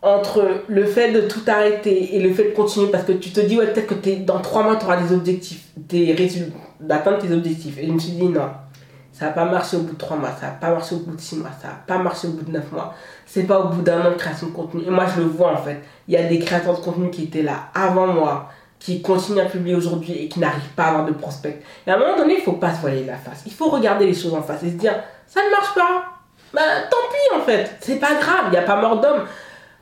entre 0.00 0.62
le 0.68 0.84
fait 0.84 1.10
de 1.12 1.22
tout 1.22 1.40
arrêter 1.48 2.14
et 2.14 2.20
le 2.20 2.32
fait 2.32 2.50
de 2.50 2.54
continuer 2.54 2.88
parce 2.88 3.04
que 3.04 3.12
tu 3.12 3.30
te 3.30 3.40
dis, 3.40 3.58
ouais, 3.58 3.66
peut-être 3.72 4.00
que 4.00 4.24
dans 4.24 4.40
trois 4.40 4.62
mois, 4.62 4.76
tu 4.76 4.84
auras 4.84 5.00
des 5.00 5.12
objectifs, 5.12 5.64
des 5.76 6.12
résultats, 6.12 6.56
d'atteindre 6.78 7.18
tes 7.18 7.32
objectifs. 7.32 7.78
Et 7.78 7.86
je 7.86 7.92
me 7.92 7.98
suis 7.98 8.12
dit, 8.12 8.28
non, 8.28 8.48
ça 9.12 9.26
va 9.26 9.32
pas 9.32 9.44
marcher 9.46 9.76
au 9.76 9.80
bout 9.80 9.94
de 9.94 9.98
trois 9.98 10.16
mois, 10.16 10.30
ça 10.40 10.46
va 10.46 10.52
pas 10.52 10.70
marcher 10.70 10.94
au 10.94 10.98
bout 10.98 11.16
de 11.16 11.20
six 11.20 11.34
mois, 11.36 11.50
ça 11.60 11.68
va 11.68 11.74
pas 11.84 11.98
marcher 11.98 12.28
au 12.28 12.32
bout 12.32 12.44
de 12.44 12.52
neuf 12.52 12.70
mois. 12.70 12.94
C'est 13.26 13.42
pas 13.42 13.58
au 13.58 13.68
bout 13.70 13.82
d'un 13.82 14.06
an 14.06 14.10
de 14.12 14.16
création 14.16 14.46
de 14.46 14.52
contenu. 14.52 14.84
Et 14.86 14.90
moi, 14.90 15.06
je 15.12 15.20
le 15.20 15.26
vois 15.26 15.52
en 15.52 15.56
fait. 15.56 15.82
Il 16.06 16.14
y 16.14 16.16
a 16.16 16.22
des 16.22 16.38
créateurs 16.38 16.78
de 16.78 16.84
contenu 16.84 17.10
qui 17.10 17.24
étaient 17.24 17.42
là 17.42 17.70
avant 17.74 18.06
moi, 18.06 18.48
qui 18.78 19.02
continuent 19.02 19.40
à 19.40 19.46
publier 19.46 19.74
aujourd'hui 19.74 20.12
et 20.12 20.28
qui 20.28 20.40
n'arrivent 20.40 20.72
pas 20.76 20.84
à 20.84 20.88
avoir 20.88 21.04
de 21.04 21.12
prospects. 21.12 21.60
Et 21.86 21.90
à 21.90 21.96
un 21.96 21.98
moment 21.98 22.16
donné, 22.16 22.36
il 22.38 22.42
faut 22.42 22.52
pas 22.52 22.74
se 22.74 22.80
voiler 22.80 23.04
la 23.04 23.16
face. 23.16 23.42
Il 23.46 23.52
faut 23.52 23.68
regarder 23.68 24.06
les 24.06 24.14
choses 24.14 24.34
en 24.34 24.42
face 24.42 24.62
et 24.62 24.70
se 24.70 24.76
dire, 24.76 24.94
ça 25.26 25.40
ne 25.44 25.50
marche 25.50 25.74
pas. 25.74 26.04
Bah 26.52 26.60
tant 26.90 26.96
pis 27.10 27.40
en 27.40 27.44
fait, 27.44 27.76
c'est 27.80 27.96
pas 27.96 28.14
grave, 28.14 28.46
il 28.46 28.50
n'y 28.52 28.56
a 28.56 28.62
pas 28.62 28.80
mort 28.80 29.00
d'homme. 29.00 29.24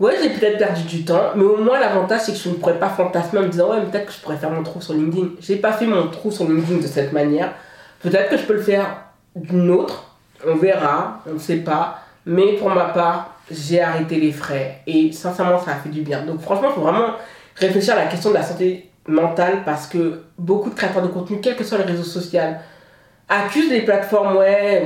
Ouais, 0.00 0.14
j'ai 0.20 0.30
peut-être 0.30 0.58
perdu 0.58 0.82
du 0.82 1.04
temps, 1.04 1.30
mais 1.36 1.44
au 1.44 1.56
moins 1.58 1.78
l'avantage 1.78 2.22
c'est 2.22 2.32
que 2.32 2.38
je 2.38 2.48
ne 2.48 2.54
pourrais 2.54 2.78
pas 2.78 2.88
fantasmer 2.88 3.38
en 3.38 3.42
me 3.42 3.48
disant 3.48 3.70
ouais, 3.70 3.80
peut-être 3.82 4.06
que 4.06 4.12
je 4.12 4.18
pourrais 4.18 4.36
faire 4.36 4.50
mon 4.50 4.62
trou 4.62 4.80
sur 4.80 4.94
LinkedIn. 4.94 5.28
J'ai 5.40 5.56
pas 5.56 5.72
fait 5.72 5.86
mon 5.86 6.08
trou 6.08 6.30
sur 6.30 6.44
LinkedIn 6.48 6.80
de 6.80 6.86
cette 6.86 7.12
manière. 7.12 7.52
Peut-être 8.00 8.30
que 8.30 8.36
je 8.36 8.42
peux 8.42 8.54
le 8.54 8.62
faire 8.62 8.86
d'une 9.36 9.70
autre. 9.70 10.10
On 10.46 10.56
verra, 10.56 11.20
on 11.28 11.34
ne 11.34 11.38
sait 11.38 11.58
pas. 11.58 12.00
Mais 12.26 12.54
pour 12.54 12.68
ma 12.70 12.86
part, 12.86 13.36
j'ai 13.50 13.80
arrêté 13.80 14.16
les 14.16 14.32
frais 14.32 14.82
et 14.86 15.12
sincèrement, 15.12 15.60
ça 15.60 15.70
a 15.70 15.74
fait 15.76 15.88
du 15.88 16.02
bien. 16.02 16.22
Donc 16.22 16.40
franchement, 16.40 16.68
il 16.70 16.74
faut 16.74 16.80
vraiment 16.80 17.12
réfléchir 17.56 17.94
à 17.94 17.96
la 17.96 18.06
question 18.06 18.30
de 18.30 18.34
la 18.34 18.42
santé 18.42 18.90
mentale 19.08 19.62
parce 19.64 19.86
que 19.86 20.22
beaucoup 20.38 20.70
de 20.70 20.74
créateurs 20.74 21.02
de 21.02 21.08
contenu, 21.08 21.40
quels 21.40 21.56
que 21.56 21.64
soient 21.64 21.78
les 21.78 21.84
réseaux 21.84 22.02
sociaux, 22.02 22.40
accusent 23.28 23.70
les 23.70 23.82
plateformes 23.82 24.38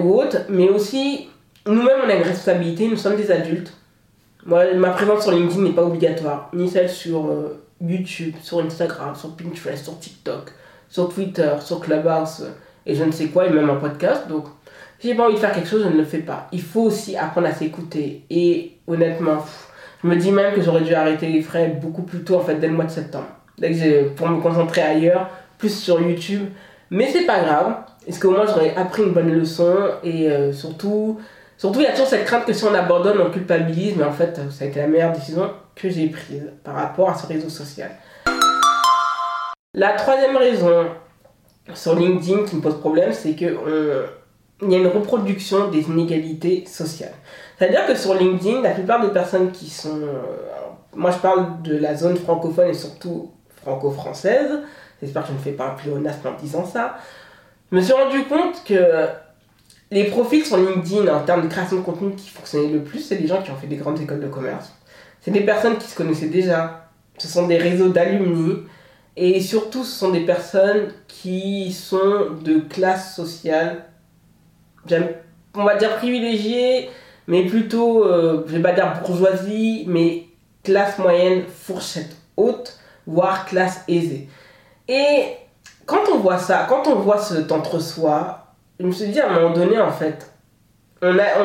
ou 0.02 0.14
autres, 0.20 0.38
mais 0.48 0.68
aussi 0.68 1.28
nous-mêmes, 1.66 2.00
on 2.06 2.08
a 2.08 2.14
une 2.14 2.22
responsabilité, 2.22 2.88
nous 2.88 2.96
sommes 2.96 3.16
des 3.16 3.30
adultes. 3.30 3.72
Moi, 4.46 4.74
ma 4.74 4.90
présence 4.90 5.22
sur 5.22 5.32
LinkedIn 5.32 5.62
n'est 5.62 5.72
pas 5.72 5.84
obligatoire, 5.84 6.48
ni 6.54 6.68
celle 6.68 6.88
sur 6.88 7.26
euh, 7.26 7.62
YouTube, 7.80 8.34
sur 8.42 8.60
Instagram, 8.60 9.14
sur 9.14 9.36
Pinterest, 9.36 9.84
sur 9.84 9.98
TikTok, 9.98 10.50
sur 10.88 11.12
Twitter, 11.12 11.52
sur 11.60 11.80
Clubhouse 11.80 12.46
et 12.86 12.94
je 12.94 13.04
ne 13.04 13.12
sais 13.12 13.26
quoi, 13.26 13.46
et 13.46 13.50
même 13.50 13.68
un 13.68 13.76
podcast. 13.76 14.26
Donc, 14.28 14.46
si 14.98 15.08
j'ai 15.08 15.14
pas 15.14 15.26
envie 15.26 15.34
de 15.34 15.38
faire 15.38 15.52
quelque 15.52 15.68
chose, 15.68 15.84
je 15.84 15.88
ne 15.88 15.98
le 15.98 16.04
fais 16.04 16.18
pas. 16.18 16.48
Il 16.52 16.62
faut 16.62 16.82
aussi 16.82 17.16
apprendre 17.16 17.46
à 17.46 17.52
s'écouter. 17.52 18.24
Et 18.30 18.78
honnêtement, 18.86 19.44
je 20.02 20.09
me 20.09 20.16
dis 20.16 20.33
même 20.33 20.54
que 20.54 20.62
j'aurais 20.62 20.80
dû 20.80 20.95
arrêter 20.95 21.28
les 21.28 21.42
frais 21.42 21.78
beaucoup 21.80 22.02
plus 22.02 22.23
tôt, 22.23 22.37
en 22.37 22.40
fait, 22.40 22.54
dès 22.54 22.69
le 22.69 22.75
mois 22.75 22.87
de 22.87 22.90
septembre. 22.90 23.28
Pour 24.16 24.28
me 24.28 24.40
concentrer 24.40 24.80
ailleurs, 24.80 25.28
plus 25.59 25.78
sur 25.78 26.00
YouTube. 26.00 26.49
Mais 26.90 27.09
c'est 27.12 27.26
pas 27.26 27.40
grave. 27.40 27.76
Est-ce 28.07 28.19
qu'au 28.19 28.30
moins 28.30 28.47
j'aurais 28.47 28.75
appris 28.75 29.02
une 29.02 29.12
bonne 29.12 29.30
leçon 29.30 29.76
et 30.02 30.30
euh, 30.30 30.52
surtout, 30.52 31.21
surtout 31.59 31.80
il 31.80 31.85
y 31.85 31.87
a 31.87 31.92
toujours 31.92 32.07
cette 32.07 32.25
crainte 32.25 32.47
que 32.47 32.52
si 32.54 32.64
on 32.64 32.75
abandonne, 32.75 33.21
on 33.21 33.30
culpabilise. 33.30 33.95
Mais 33.97 34.04
en 34.04 34.12
fait, 34.12 34.40
ça 34.50 34.64
a 34.64 34.69
été 34.69 34.80
la 34.80 34.87
meilleure 34.87 35.12
décision 35.12 35.50
que 35.76 35.90
j'ai 35.90 36.09
prise 36.09 36.50
par 36.64 36.75
rapport 36.75 37.11
à 37.11 37.14
ce 37.14 37.26
réseau 37.26 37.50
social. 37.50 37.90
La 39.75 39.92
troisième 39.92 40.37
raison 40.37 40.87
sur 41.75 41.95
LinkedIn 41.95 42.45
qui 42.45 42.57
me 42.57 42.62
pose 42.62 42.80
problème, 42.80 43.12
c'est 43.12 43.35
que 43.35 44.09
il 44.62 44.71
y 44.71 44.75
a 44.75 44.78
une 44.78 44.88
reproduction 44.88 45.69
des 45.69 45.83
inégalités 45.83 46.64
sociales. 46.66 47.14
C'est-à-dire 47.61 47.87
que 47.87 47.95
sur 47.95 48.14
LinkedIn, 48.14 48.62
la 48.62 48.71
plupart 48.71 49.02
des 49.02 49.12
personnes 49.12 49.52
qui 49.52 49.69
sont... 49.69 50.00
Euh, 50.00 50.23
moi, 50.97 51.11
je 51.11 51.19
parle 51.19 51.61
de 51.61 51.76
la 51.76 51.95
zone 51.95 52.17
francophone 52.17 52.69
et 52.69 52.75
surtout 52.75 53.33
franco-française. 53.61 54.61
J'espère 55.02 55.25
que 55.25 55.29
je 55.29 55.35
ne 55.35 55.38
fais 55.38 55.52
pas 55.52 55.67
un 55.67 55.75
pléonasme 55.75 56.26
en 56.26 56.40
disant 56.40 56.64
ça. 56.64 56.97
Je 57.71 57.76
me 57.76 57.83
suis 57.83 57.93
rendu 57.93 58.25
compte 58.25 58.64
que 58.64 59.07
les 59.90 60.05
profils 60.05 60.43
sur 60.43 60.57
LinkedIn 60.57 61.14
en 61.14 61.21
termes 61.21 61.43
de 61.43 61.49
création 61.49 61.76
de 61.76 61.83
contenu 61.83 62.14
qui 62.14 62.31
fonctionnaient 62.31 62.73
le 62.73 62.83
plus, 62.83 63.00
c'est 63.00 63.17
les 63.17 63.26
gens 63.26 63.43
qui 63.43 63.50
ont 63.50 63.57
fait 63.57 63.67
des 63.67 63.76
grandes 63.76 64.00
écoles 64.00 64.21
de 64.21 64.29
commerce. 64.29 64.73
C'est 65.21 65.31
des 65.31 65.43
personnes 65.43 65.76
qui 65.76 65.87
se 65.87 65.95
connaissaient 65.95 66.29
déjà. 66.29 66.88
Ce 67.19 67.29
sont 67.29 67.47
des 67.47 67.59
réseaux 67.59 67.90
d'alumni 67.90 68.57
et 69.17 69.38
surtout, 69.43 69.85
ce 69.85 69.99
sont 69.99 70.12
des 70.12 70.25
personnes 70.25 70.95
qui 71.09 71.73
sont 71.73 72.38
de 72.43 72.61
classe 72.61 73.14
sociale, 73.14 73.85
on 75.55 75.64
va 75.64 75.76
dire 75.76 75.97
privilégiée, 75.97 76.88
mais 77.30 77.44
plutôt, 77.44 78.04
euh, 78.04 78.42
je 78.49 78.56
vais 78.56 78.60
pas 78.60 78.72
dire 78.72 78.92
bourgeoisie, 79.06 79.84
mais 79.87 80.25
classe 80.64 80.99
moyenne, 80.99 81.44
fourchette 81.46 82.16
haute, 82.37 82.76
voire 83.06 83.46
classe 83.46 83.84
aisée. 83.87 84.28
Et 84.88 85.26
quand 85.87 86.08
on 86.12 86.18
voit 86.18 86.38
ça, 86.38 86.66
quand 86.68 86.88
on 86.88 86.96
voit 86.96 87.18
cet 87.18 87.52
entre-soi, 87.52 88.46
je 88.80 88.84
me 88.84 88.90
suis 88.90 89.10
dit 89.10 89.20
à 89.20 89.30
un 89.30 89.40
moment 89.40 89.54
donné, 89.54 89.78
en 89.78 89.92
fait, 89.92 90.28
on, 91.02 91.16
a, 91.20 91.44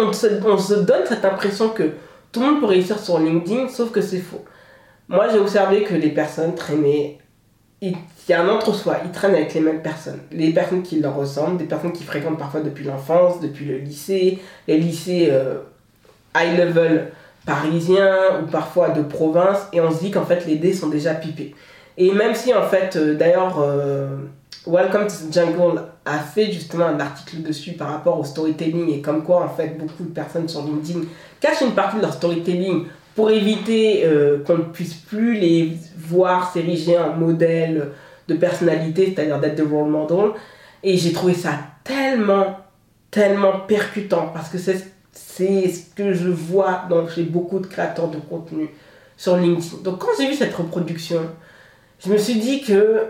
on, 0.00 0.12
se, 0.12 0.26
on 0.44 0.58
se 0.58 0.74
donne 0.74 1.06
cette 1.06 1.24
impression 1.24 1.68
que 1.68 1.92
tout 2.32 2.40
le 2.40 2.46
monde 2.46 2.60
peut 2.60 2.66
réussir 2.66 2.98
sur 2.98 3.20
LinkedIn, 3.20 3.68
sauf 3.68 3.92
que 3.92 4.00
c'est 4.00 4.18
faux. 4.18 4.44
Moi, 5.06 5.28
j'ai 5.28 5.38
observé 5.38 5.84
que 5.84 5.94
les 5.94 6.10
personnes 6.10 6.56
traînaient. 6.56 7.18
Il 8.28 8.32
y 8.32 8.34
a 8.34 8.42
un 8.42 8.48
entre-soi, 8.48 8.98
ils 9.04 9.10
traînent 9.10 9.34
avec 9.34 9.54
les 9.54 9.60
mêmes 9.60 9.82
personnes. 9.82 10.20
Les 10.30 10.52
personnes 10.52 10.82
qui 10.82 11.00
leur 11.00 11.16
ressemblent, 11.16 11.56
des 11.56 11.64
personnes 11.64 11.92
qui 11.92 12.04
fréquentent 12.04 12.38
parfois 12.38 12.60
depuis 12.60 12.84
l'enfance, 12.84 13.40
depuis 13.40 13.64
le 13.64 13.78
lycée, 13.78 14.38
les 14.68 14.78
lycées 14.78 15.28
euh, 15.30 15.58
high 16.36 16.56
level 16.56 17.12
parisiens 17.46 18.40
ou 18.42 18.46
parfois 18.50 18.90
de 18.90 19.02
province, 19.02 19.66
et 19.72 19.80
on 19.80 19.90
se 19.90 20.00
dit 20.00 20.10
qu'en 20.10 20.24
fait 20.24 20.46
les 20.46 20.56
dés 20.56 20.72
sont 20.72 20.88
déjà 20.88 21.14
pipés. 21.14 21.54
Et 21.96 22.12
même 22.12 22.34
si 22.34 22.54
en 22.54 22.62
fait, 22.62 22.96
euh, 22.96 23.14
d'ailleurs, 23.14 23.58
euh, 23.60 24.16
Welcome 24.66 25.06
to 25.06 25.28
the 25.28 25.32
Jungle 25.32 25.82
a 26.04 26.18
fait 26.18 26.52
justement 26.52 26.84
un 26.84 27.00
article 27.00 27.42
dessus 27.42 27.72
par 27.72 27.88
rapport 27.88 28.20
au 28.20 28.24
storytelling 28.24 28.92
et 28.92 29.00
comme 29.00 29.24
quoi 29.24 29.42
en 29.42 29.48
fait 29.48 29.78
beaucoup 29.78 30.04
de 30.04 30.10
personnes 30.10 30.48
sur 30.48 30.62
LinkedIn 30.62 31.00
cachent 31.40 31.62
une 31.62 31.72
partie 31.72 31.96
de 31.96 32.02
leur 32.02 32.12
storytelling 32.12 32.84
pour 33.14 33.30
éviter 33.30 34.04
qu'on 34.46 34.58
ne 34.58 34.62
puisse 34.64 34.94
plus 34.94 35.34
les 35.34 35.72
voir 35.96 36.52
s'ériger 36.52 36.98
en 36.98 37.14
modèle 37.14 37.90
de 38.30 38.34
personnalité, 38.34 39.12
c'est-à-dire 39.14 39.38
d'être 39.40 39.56
des 39.56 39.62
role 39.62 39.90
model. 39.90 40.30
Et 40.82 40.96
j'ai 40.96 41.12
trouvé 41.12 41.34
ça 41.34 41.52
tellement, 41.84 42.58
tellement 43.10 43.60
percutant 43.60 44.30
parce 44.32 44.48
que 44.48 44.58
c'est 44.58 45.68
ce 45.68 45.94
que 45.94 46.14
je 46.14 46.28
vois 46.28 46.84
donc 46.88 47.10
chez 47.10 47.24
beaucoup 47.24 47.58
de 47.58 47.66
créateurs 47.66 48.08
de 48.08 48.18
contenu 48.18 48.70
sur 49.16 49.36
LinkedIn. 49.36 49.82
Donc 49.82 49.98
quand 49.98 50.08
j'ai 50.18 50.28
vu 50.28 50.34
cette 50.34 50.54
reproduction, 50.54 51.20
je 52.02 52.10
me 52.10 52.16
suis 52.16 52.36
dit 52.36 52.62
que 52.62 53.02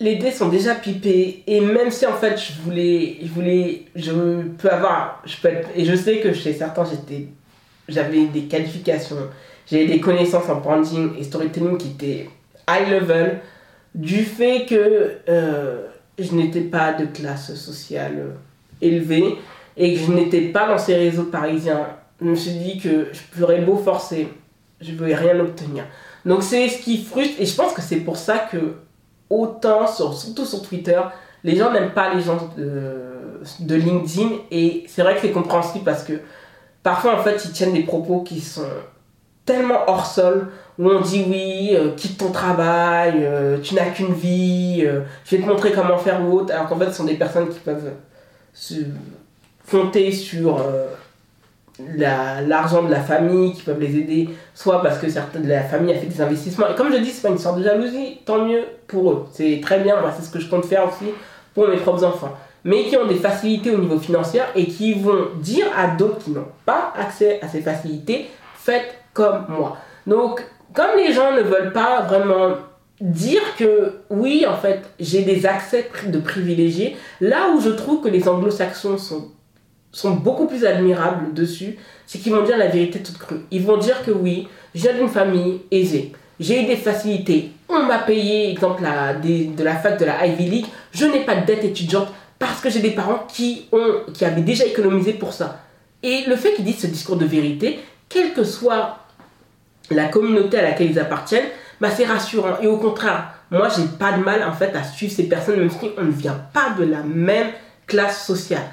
les 0.00 0.16
dés 0.16 0.30
sont 0.30 0.48
déjà 0.48 0.74
pipés 0.74 1.42
et 1.46 1.60
même 1.60 1.90
si 1.90 2.06
en 2.06 2.14
fait 2.14 2.36
je 2.38 2.60
voulais, 2.62 3.18
je 3.22 3.28
voulais, 3.28 3.84
je 3.94 4.42
peux 4.58 4.70
avoir, 4.70 5.22
je 5.26 5.36
peux 5.36 5.50
et 5.76 5.84
je 5.84 5.94
sais 5.94 6.18
que 6.18 6.32
chez 6.32 6.52
certains 6.54 6.84
j'étais 6.84 7.28
j'avais 7.88 8.26
des 8.26 8.42
qualifications, 8.42 9.16
j'avais 9.70 9.86
des 9.86 10.00
connaissances 10.00 10.48
en 10.48 10.56
branding 10.60 11.10
et 11.18 11.24
storytelling 11.24 11.76
qui 11.76 11.88
étaient 11.88 12.30
high 12.68 12.88
level, 12.88 13.40
du 13.94 14.24
fait 14.24 14.66
que 14.66 15.18
euh, 15.28 15.86
je 16.18 16.32
n'étais 16.34 16.62
pas 16.62 16.92
de 16.92 17.06
classe 17.06 17.54
sociale 17.54 18.36
élevée 18.80 19.38
et 19.76 19.94
que 19.94 20.00
je 20.00 20.12
n'étais 20.12 20.48
pas 20.48 20.66
dans 20.66 20.78
ces 20.78 20.96
réseaux 20.96 21.24
parisiens. 21.24 21.86
Je 22.20 22.26
me 22.26 22.34
suis 22.34 22.52
dit 22.52 22.78
que 22.78 23.08
je 23.12 23.20
pourrais 23.38 23.60
beau 23.60 23.76
forcer, 23.76 24.28
je 24.80 24.92
ne 24.92 24.96
pouvais 24.96 25.14
rien 25.14 25.38
obtenir. 25.40 25.84
Donc 26.24 26.42
c'est 26.42 26.68
ce 26.68 26.82
qui 26.82 27.02
frustre 27.02 27.40
et 27.40 27.46
je 27.46 27.54
pense 27.54 27.72
que 27.72 27.82
c'est 27.82 27.96
pour 27.96 28.16
ça 28.16 28.38
que 28.38 28.76
autant, 29.28 29.86
surtout 29.86 30.44
sur 30.44 30.62
Twitter, 30.62 31.00
les 31.42 31.56
gens 31.56 31.72
n'aiment 31.72 31.92
pas 31.92 32.14
les 32.14 32.20
gens 32.20 32.50
de, 32.56 33.40
de 33.60 33.74
LinkedIn 33.74 34.30
et 34.50 34.84
c'est 34.88 35.02
vrai 35.02 35.14
que 35.14 35.22
c'est 35.22 35.32
compréhensible 35.32 35.84
parce 35.84 36.04
que 36.04 36.14
parfois 36.82 37.18
en 37.18 37.22
fait 37.22 37.44
ils 37.44 37.52
tiennent 37.52 37.72
des 37.72 37.82
propos 37.82 38.20
qui 38.20 38.40
sont 38.40 38.62
tellement 39.44 39.80
hors 39.88 40.06
sol 40.06 40.48
où 40.78 40.88
on 40.88 41.00
dit 41.00 41.24
oui, 41.28 41.70
euh, 41.74 41.94
quitte 41.96 42.18
ton 42.18 42.30
travail, 42.30 43.14
euh, 43.18 43.58
tu 43.62 43.74
n'as 43.74 43.90
qu'une 43.90 44.12
vie, 44.12 44.82
euh, 44.84 45.00
je 45.24 45.36
vais 45.36 45.42
te 45.42 45.48
montrer 45.48 45.72
comment 45.72 45.98
faire 45.98 46.22
ou 46.22 46.38
autre, 46.38 46.52
alors 46.52 46.68
qu'en 46.68 46.78
fait 46.78 46.86
ce 46.86 46.98
sont 46.98 47.04
des 47.04 47.14
personnes 47.14 47.48
qui 47.48 47.58
peuvent 47.60 47.92
se 48.52 48.74
compter 49.70 50.12
sur 50.12 50.60
l'argent 51.96 52.82
de 52.82 52.90
la 52.90 53.00
famille, 53.00 53.54
qui 53.54 53.62
peuvent 53.62 53.80
les 53.80 53.96
aider, 53.96 54.28
soit 54.54 54.82
parce 54.82 54.98
que 54.98 55.08
certaines 55.08 55.42
de 55.42 55.48
la 55.48 55.62
famille 55.62 55.94
a 55.94 55.98
fait 55.98 56.06
des 56.06 56.20
investissements. 56.20 56.68
Et 56.68 56.74
comme 56.74 56.92
je 56.92 56.98
dis, 56.98 57.10
c'est 57.10 57.22
pas 57.22 57.30
une 57.30 57.38
sorte 57.38 57.58
de 57.58 57.64
jalousie, 57.64 58.20
tant 58.26 58.44
mieux 58.44 58.64
pour 58.86 59.10
eux. 59.10 59.26
C'est 59.32 59.60
très 59.62 59.80
bien, 59.80 60.00
moi 60.00 60.12
c'est 60.14 60.24
ce 60.24 60.30
que 60.30 60.40
je 60.40 60.48
compte 60.48 60.66
faire 60.66 60.86
aussi 60.86 61.12
pour 61.54 61.68
mes 61.68 61.76
propres 61.76 62.04
enfants 62.04 62.36
mais 62.64 62.84
qui 62.84 62.96
ont 62.96 63.06
des 63.06 63.16
facilités 63.16 63.70
au 63.70 63.78
niveau 63.78 63.98
financier 63.98 64.40
et 64.54 64.66
qui 64.66 64.94
vont 64.94 65.28
dire 65.40 65.66
à 65.76 65.88
d'autres 65.88 66.18
qui 66.18 66.30
n'ont 66.30 66.46
pas 66.64 66.92
accès 66.96 67.40
à 67.42 67.48
ces 67.48 67.60
facilités, 67.60 68.28
faites 68.54 68.94
comme 69.12 69.46
moi. 69.48 69.76
Donc, 70.06 70.44
comme 70.74 70.96
les 70.96 71.12
gens 71.12 71.32
ne 71.32 71.42
veulent 71.42 71.72
pas 71.72 72.02
vraiment 72.02 72.56
dire 73.00 73.42
que 73.58 73.94
oui, 74.10 74.44
en 74.46 74.56
fait, 74.56 74.82
j'ai 75.00 75.22
des 75.22 75.44
accès 75.44 75.90
de 76.06 76.18
privilégiés, 76.18 76.96
là 77.20 77.50
où 77.54 77.60
je 77.60 77.70
trouve 77.70 78.00
que 78.00 78.08
les 78.08 78.28
anglo-saxons 78.28 78.98
sont, 78.98 79.28
sont 79.90 80.12
beaucoup 80.12 80.46
plus 80.46 80.64
admirables 80.64 81.34
dessus, 81.34 81.78
c'est 82.06 82.18
qu'ils 82.18 82.32
vont 82.32 82.44
dire 82.44 82.56
la 82.56 82.68
vérité 82.68 83.02
toute 83.02 83.18
crue. 83.18 83.40
Ils 83.50 83.62
vont 83.62 83.76
dire 83.76 84.04
que 84.04 84.12
oui, 84.12 84.46
je 84.74 84.82
viens 84.82 84.94
d'une 84.94 85.08
famille 85.08 85.62
aisée, 85.70 86.12
j'ai 86.38 86.62
eu 86.62 86.66
des 86.66 86.76
facilités, 86.76 87.50
on 87.68 87.82
m'a 87.84 87.98
payé, 87.98 88.50
exemple, 88.50 88.82
la, 88.82 89.14
de 89.14 89.64
la 89.64 89.76
fac 89.76 89.98
de 89.98 90.04
la 90.04 90.26
Ivy 90.26 90.44
League, 90.44 90.66
je 90.92 91.06
n'ai 91.06 91.24
pas 91.24 91.34
de 91.36 91.46
dette 91.46 91.64
étudiante, 91.64 92.08
parce 92.38 92.60
que 92.60 92.70
j'ai 92.70 92.80
des 92.80 92.90
parents 92.90 93.26
qui, 93.32 93.66
ont, 93.72 94.02
qui 94.12 94.24
avaient 94.24 94.42
déjà 94.42 94.64
économisé 94.64 95.12
pour 95.12 95.32
ça. 95.32 95.60
Et 96.02 96.24
le 96.26 96.36
fait 96.36 96.54
qu'ils 96.54 96.64
disent 96.64 96.80
ce 96.80 96.86
discours 96.88 97.16
de 97.16 97.24
vérité, 97.24 97.80
quelle 98.08 98.32
que 98.32 98.44
soit 98.44 98.98
la 99.94 100.08
communauté 100.08 100.58
à 100.58 100.62
laquelle 100.62 100.90
ils 100.90 100.98
appartiennent, 100.98 101.48
bah 101.80 101.88
c'est 101.94 102.04
rassurant. 102.04 102.58
Et 102.60 102.66
au 102.66 102.76
contraire, 102.76 103.34
moi 103.50 103.68
j'ai 103.68 103.84
pas 103.98 104.12
de 104.12 104.22
mal 104.22 104.42
en 104.44 104.52
fait 104.52 104.74
à 104.74 104.84
suivre 104.84 105.12
ces 105.12 105.28
personnes, 105.28 105.58
même 105.58 105.70
si 105.70 105.90
on 105.96 106.04
ne 106.04 106.10
vient 106.10 106.40
pas 106.52 106.70
de 106.78 106.84
la 106.84 107.02
même 107.02 107.48
classe 107.86 108.26
sociale. 108.26 108.64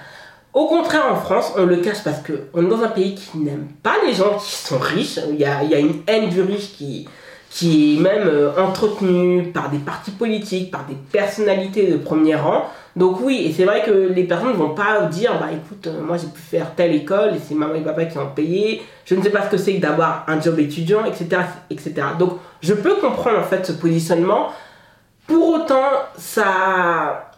Au 0.54 0.68
contraire, 0.68 1.06
en 1.12 1.16
France, 1.16 1.54
on 1.58 1.66
le 1.66 1.78
cache 1.78 2.04
parce 2.04 2.20
qu'on 2.24 2.66
est 2.66 2.70
dans 2.70 2.82
un 2.82 2.88
pays 2.88 3.14
qui 3.14 3.38
n'aime 3.38 3.68
pas 3.84 3.96
les 4.06 4.14
gens 4.14 4.38
qui 4.40 4.56
sont 4.56 4.80
riches. 4.80 5.20
Il 5.30 5.36
y 5.36 5.46
a, 5.46 5.64
il 5.64 5.70
y 5.70 5.76
a 5.76 5.80
une 5.80 6.02
haine 6.08 6.30
du 6.30 6.42
riche 6.42 6.74
qui, 6.76 7.08
qui 7.50 7.98
est 7.98 8.00
même 8.00 8.28
euh, 8.28 8.52
entretenu 8.58 9.52
par 9.54 9.70
des 9.70 9.80
partis 9.80 10.12
politiques, 10.12 10.70
par 10.70 10.86
des 10.86 10.96
personnalités 11.12 11.92
de 11.92 11.98
premier 11.98 12.36
rang. 12.36 12.66
Donc 12.96 13.22
oui, 13.22 13.46
et 13.46 13.54
c'est 13.54 13.66
vrai 13.66 13.84
que 13.84 13.92
les 13.92 14.24
personnes 14.24 14.50
ne 14.50 14.58
vont 14.58 14.76
pas 14.76 15.02
dire, 15.04 15.40
bah 15.40 15.48
écoute, 15.52 15.88
euh, 15.88 16.02
moi 16.02 16.18
j'ai 16.18 16.28
pu 16.28 16.40
faire 16.40 16.76
telle 16.76 16.94
école 16.94 17.36
et 17.36 17.40
c'est 17.40 17.56
maman 17.56 17.74
et 17.74 17.82
papa 17.82 18.06
qui 18.06 18.18
ont 18.18 18.30
payé, 18.36 18.84
je 19.06 19.16
ne 19.16 19.24
sais 19.24 19.32
pas 19.32 19.44
ce 19.44 19.50
que 19.50 19.58
c'est 19.58 19.76
que 19.76 19.82
d'avoir 19.82 20.26
un 20.28 20.40
job 20.40 20.60
étudiant, 20.60 21.06
etc., 21.06 21.42
etc. 21.70 21.94
Donc 22.20 22.34
je 22.62 22.74
peux 22.74 22.96
comprendre 22.96 23.40
en 23.40 23.44
fait 23.44 23.66
ce 23.66 23.72
positionnement. 23.72 24.50
Pour 25.26 25.48
autant, 25.50 25.90
ça... 26.18 27.29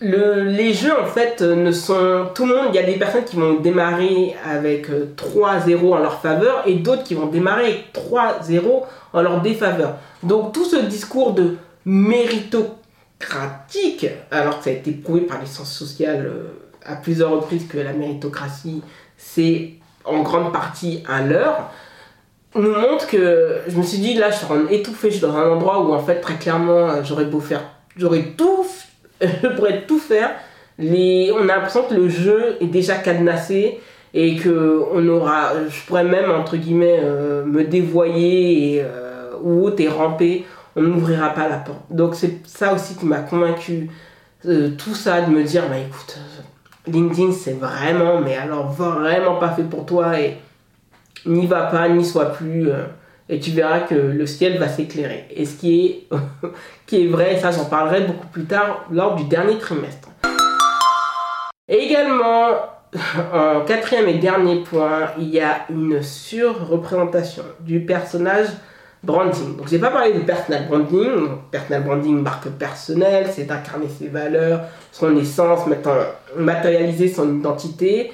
Le, 0.00 0.44
les 0.44 0.74
jeux 0.74 0.92
en 1.00 1.06
fait 1.06 1.40
ne 1.40 1.72
sont 1.72 2.26
tout 2.34 2.44
le 2.44 2.54
monde 2.54 2.66
il 2.70 2.76
y 2.76 2.78
a 2.78 2.82
des 2.82 2.98
personnes 2.98 3.24
qui 3.24 3.36
vont 3.36 3.54
démarrer 3.54 4.36
avec 4.44 4.90
3-0 4.90 5.70
euh, 5.70 5.92
en 5.92 5.98
leur 5.98 6.20
faveur 6.20 6.64
et 6.66 6.74
d'autres 6.74 7.02
qui 7.02 7.14
vont 7.14 7.26
démarrer 7.26 7.64
avec 7.64 7.94
3-0 7.94 8.82
en 9.14 9.22
leur 9.22 9.40
défaveur. 9.40 9.96
Donc 10.22 10.52
tout 10.52 10.66
ce 10.66 10.76
discours 10.76 11.32
de 11.32 11.56
méritocratique 11.86 14.06
alors 14.30 14.58
que 14.58 14.64
ça 14.64 14.70
a 14.70 14.74
été 14.74 14.92
prouvé 14.92 15.22
par 15.22 15.40
les 15.40 15.46
sciences 15.46 15.72
sociales 15.72 16.26
euh, 16.26 16.48
à 16.84 16.96
plusieurs 16.96 17.30
reprises 17.30 17.66
que 17.66 17.78
la 17.78 17.92
méritocratie, 17.92 18.82
c'est 19.16 19.70
en 20.04 20.22
grande 20.22 20.52
partie 20.52 21.02
un 21.08 21.24
leurre, 21.24 21.70
nous 22.54 22.74
montre 22.74 23.06
que 23.06 23.60
je 23.66 23.76
me 23.76 23.82
suis 23.82 23.98
dit 23.98 24.14
là 24.14 24.30
je 24.30 24.36
suis 24.36 24.46
en 24.46 24.68
étouffé, 24.68 25.10
je 25.10 25.16
suis 25.16 25.26
dans 25.26 25.36
un 25.36 25.50
endroit 25.50 25.82
où 25.82 25.92
en 25.92 26.02
fait 26.02 26.20
très 26.20 26.36
clairement 26.36 26.90
euh, 26.90 27.02
j'aurais 27.02 27.24
beau 27.24 27.40
faire, 27.40 27.62
j'aurais 27.96 28.34
tout, 28.36 28.66
je 29.42 29.48
pourrais 29.48 29.82
tout 29.82 29.98
faire, 29.98 30.30
on 30.78 31.42
a 31.42 31.46
l'impression 31.46 31.84
que 31.84 31.94
le 31.94 32.08
jeu 32.08 32.56
est 32.60 32.66
déjà 32.66 32.96
cadenassé 32.96 33.80
et 34.14 34.36
que 34.36 34.82
on 34.92 35.06
aura, 35.08 35.52
je 35.68 35.86
pourrais 35.86 36.04
même 36.04 36.30
entre 36.30 36.56
guillemets 36.56 37.00
euh, 37.02 37.44
me 37.44 37.64
dévoyer 37.64 38.76
et, 38.76 38.84
ou 39.42 39.70
et 39.76 39.88
ramper 39.88 40.44
on 40.76 40.82
n'ouvrira 40.82 41.30
pas 41.30 41.48
la 41.48 41.56
porte. 41.56 41.80
Donc 41.90 42.14
c'est 42.14 42.46
ça 42.46 42.74
aussi 42.74 42.94
qui 42.96 43.06
m'a 43.06 43.20
convaincu, 43.20 43.90
euh, 44.44 44.70
tout 44.76 44.94
ça, 44.94 45.22
de 45.22 45.30
me 45.30 45.42
dire, 45.42 45.68
bah 45.68 45.78
écoute, 45.78 46.18
euh, 46.18 46.92
LinkedIn 46.92 47.32
c'est 47.32 47.54
vraiment, 47.54 48.20
mais 48.20 48.36
alors 48.36 48.70
vraiment 48.70 49.36
pas 49.36 49.50
fait 49.50 49.64
pour 49.64 49.86
toi 49.86 50.20
et 50.20 50.36
n'y 51.24 51.46
va 51.46 51.62
pas, 51.62 51.88
n'y 51.88 52.04
sois 52.04 52.26
plus. 52.26 52.68
Et 53.28 53.40
tu 53.40 53.50
verras 53.50 53.80
que 53.80 53.94
le 53.94 54.26
ciel 54.26 54.58
va 54.58 54.68
s'éclairer. 54.68 55.26
Et 55.34 55.44
ce 55.44 55.56
qui 55.56 55.86
est, 55.86 56.16
qui 56.86 57.04
est 57.04 57.08
vrai, 57.08 57.38
ça 57.40 57.50
j'en 57.50 57.64
parlerai 57.64 58.02
beaucoup 58.02 58.28
plus 58.28 58.44
tard 58.44 58.86
lors 58.90 59.16
du 59.16 59.24
dernier 59.24 59.58
trimestre. 59.58 60.08
également, 61.68 62.50
en 63.32 63.62
quatrième 63.66 64.08
et 64.08 64.18
dernier 64.18 64.62
point, 64.62 65.10
il 65.18 65.28
y 65.28 65.40
a 65.40 65.66
une 65.70 66.02
surreprésentation 66.02 67.42
du 67.60 67.80
personnage 67.80 68.48
branding. 69.02 69.56
Donc, 69.56 69.68
j'ai 69.68 69.78
pas 69.78 69.90
parlé 69.90 70.12
de 70.12 70.20
personal 70.20 70.68
branding. 70.68 71.28
Personal 71.50 71.82
branding, 71.82 72.22
marque 72.22 72.48
personnelle, 72.50 73.28
c'est 73.32 73.44
d'incarner 73.44 73.88
ses 73.88 74.08
valeurs, 74.08 74.62
son 74.92 75.16
essence, 75.16 75.60
matérialiser 76.36 77.08
son 77.08 77.38
identité. 77.38 78.12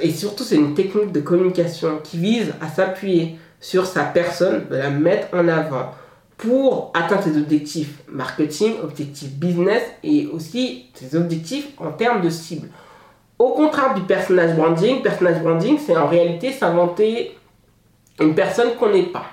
Et 0.00 0.10
surtout, 0.10 0.44
c'est 0.44 0.56
une 0.56 0.74
technique 0.74 1.12
de 1.12 1.20
communication 1.20 2.00
qui 2.02 2.18
vise 2.18 2.52
à 2.60 2.68
s'appuyer 2.68 3.38
sur 3.62 3.86
sa 3.86 4.02
personne, 4.02 4.66
de 4.68 4.76
la 4.76 4.90
mettre 4.90 5.28
en 5.32 5.48
avant 5.48 5.92
pour 6.36 6.90
atteindre 6.92 7.22
ses 7.22 7.38
objectifs 7.38 8.02
marketing, 8.08 8.74
objectifs 8.82 9.30
business 9.30 9.82
et 10.02 10.26
aussi 10.26 10.86
ses 10.94 11.16
objectifs 11.16 11.68
en 11.78 11.92
termes 11.92 12.20
de 12.20 12.28
cible. 12.28 12.68
Au 13.38 13.50
contraire 13.50 13.94
du 13.94 14.02
personnage 14.02 14.56
branding, 14.56 15.00
personnage 15.00 15.40
branding, 15.40 15.78
c'est 15.78 15.96
en 15.96 16.08
réalité 16.08 16.52
s'inventer 16.52 17.38
une 18.20 18.34
personne 18.34 18.74
qu'on 18.78 18.90
n'est 18.90 19.04
pas. 19.04 19.26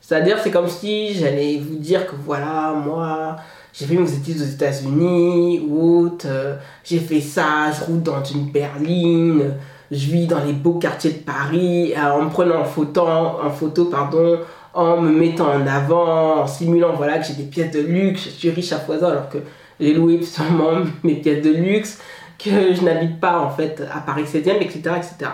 C'est-à-dire, 0.00 0.38
c'est 0.42 0.50
comme 0.50 0.68
si 0.68 1.14
j'allais 1.14 1.58
vous 1.58 1.76
dire 1.76 2.06
que 2.06 2.16
voilà, 2.16 2.72
moi, 2.72 3.36
j'ai 3.72 3.86
fait 3.86 3.96
mes 3.96 4.12
études 4.12 4.40
aux 4.40 4.44
États-Unis, 4.44 5.64
ou 5.68 6.10
euh, 6.24 6.56
j'ai 6.84 6.98
fait 6.98 7.20
ça, 7.20 7.70
je 7.72 7.84
roule 7.84 8.02
dans 8.02 8.22
une 8.24 8.50
berline, 8.50 9.54
je 9.90 10.10
vis 10.10 10.26
dans 10.26 10.42
les 10.44 10.52
beaux 10.52 10.78
quartiers 10.78 11.12
de 11.12 11.18
Paris, 11.18 11.94
euh, 11.96 12.10
en 12.10 12.22
me 12.22 12.30
prenant 12.30 12.60
en 12.60 12.64
photo, 12.64 13.02
en 13.06 13.50
photo 13.50 13.86
pardon, 13.86 14.40
en 14.74 15.00
me 15.00 15.10
mettant 15.10 15.48
en 15.48 15.66
avant, 15.66 16.42
en 16.42 16.46
simulant 16.46 16.92
voilà, 16.94 17.18
que 17.18 17.26
j'ai 17.26 17.34
des 17.34 17.44
pièces 17.44 17.72
de 17.72 17.80
luxe, 17.80 18.24
je 18.24 18.30
suis 18.30 18.50
riche 18.50 18.72
à 18.72 18.78
foison 18.78 19.08
alors 19.08 19.28
que 19.28 19.38
j'ai 19.80 19.94
loué 19.94 20.22
sûrement 20.22 20.82
mes 21.02 21.14
pièces 21.16 21.42
de 21.42 21.50
luxe, 21.50 22.00
que 22.38 22.74
je 22.74 22.82
n'habite 22.82 23.20
pas 23.20 23.38
en 23.38 23.50
fait 23.50 23.82
à 23.92 24.00
Paris 24.00 24.24
7e, 24.24 24.60
etc. 24.60 24.80
etc. 24.96 25.30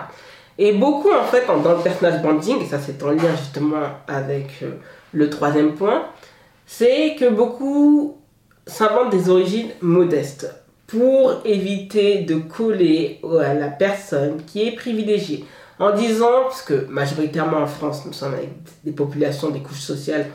Et 0.57 0.73
beaucoup, 0.73 1.11
en 1.11 1.23
fait, 1.23 1.45
dans 1.47 1.73
le 1.73 1.83
personnage 1.83 2.21
branding, 2.21 2.61
et 2.61 2.65
ça 2.65 2.79
c'est 2.79 3.01
en 3.03 3.09
lien 3.09 3.35
justement 3.37 3.87
avec 4.07 4.49
euh, 4.61 4.73
le 5.11 5.29
troisième 5.29 5.73
point, 5.73 6.03
c'est 6.65 7.15
que 7.19 7.29
beaucoup 7.29 8.17
s'inventent 8.65 9.09
des 9.09 9.29
origines 9.29 9.69
modestes 9.81 10.62
pour 10.93 11.41
éviter 11.43 12.19
de 12.19 12.35
coller 12.35 13.19
à 13.41 13.55
la 13.55 13.67
personne 13.67 14.43
qui 14.45 14.67
est 14.67 14.73
privilégiée. 14.73 15.43
En 15.79 15.91
disant, 15.91 16.43
parce 16.43 16.61
que 16.61 16.85
majoritairement 16.87 17.57
en 17.57 17.67
France, 17.67 18.05
nous 18.05 18.13
sommes 18.13 18.35
avec 18.35 18.49
des 18.83 18.91
populations, 18.91 19.49
des 19.49 19.61
couches 19.61 19.79
sociales, 19.79 20.27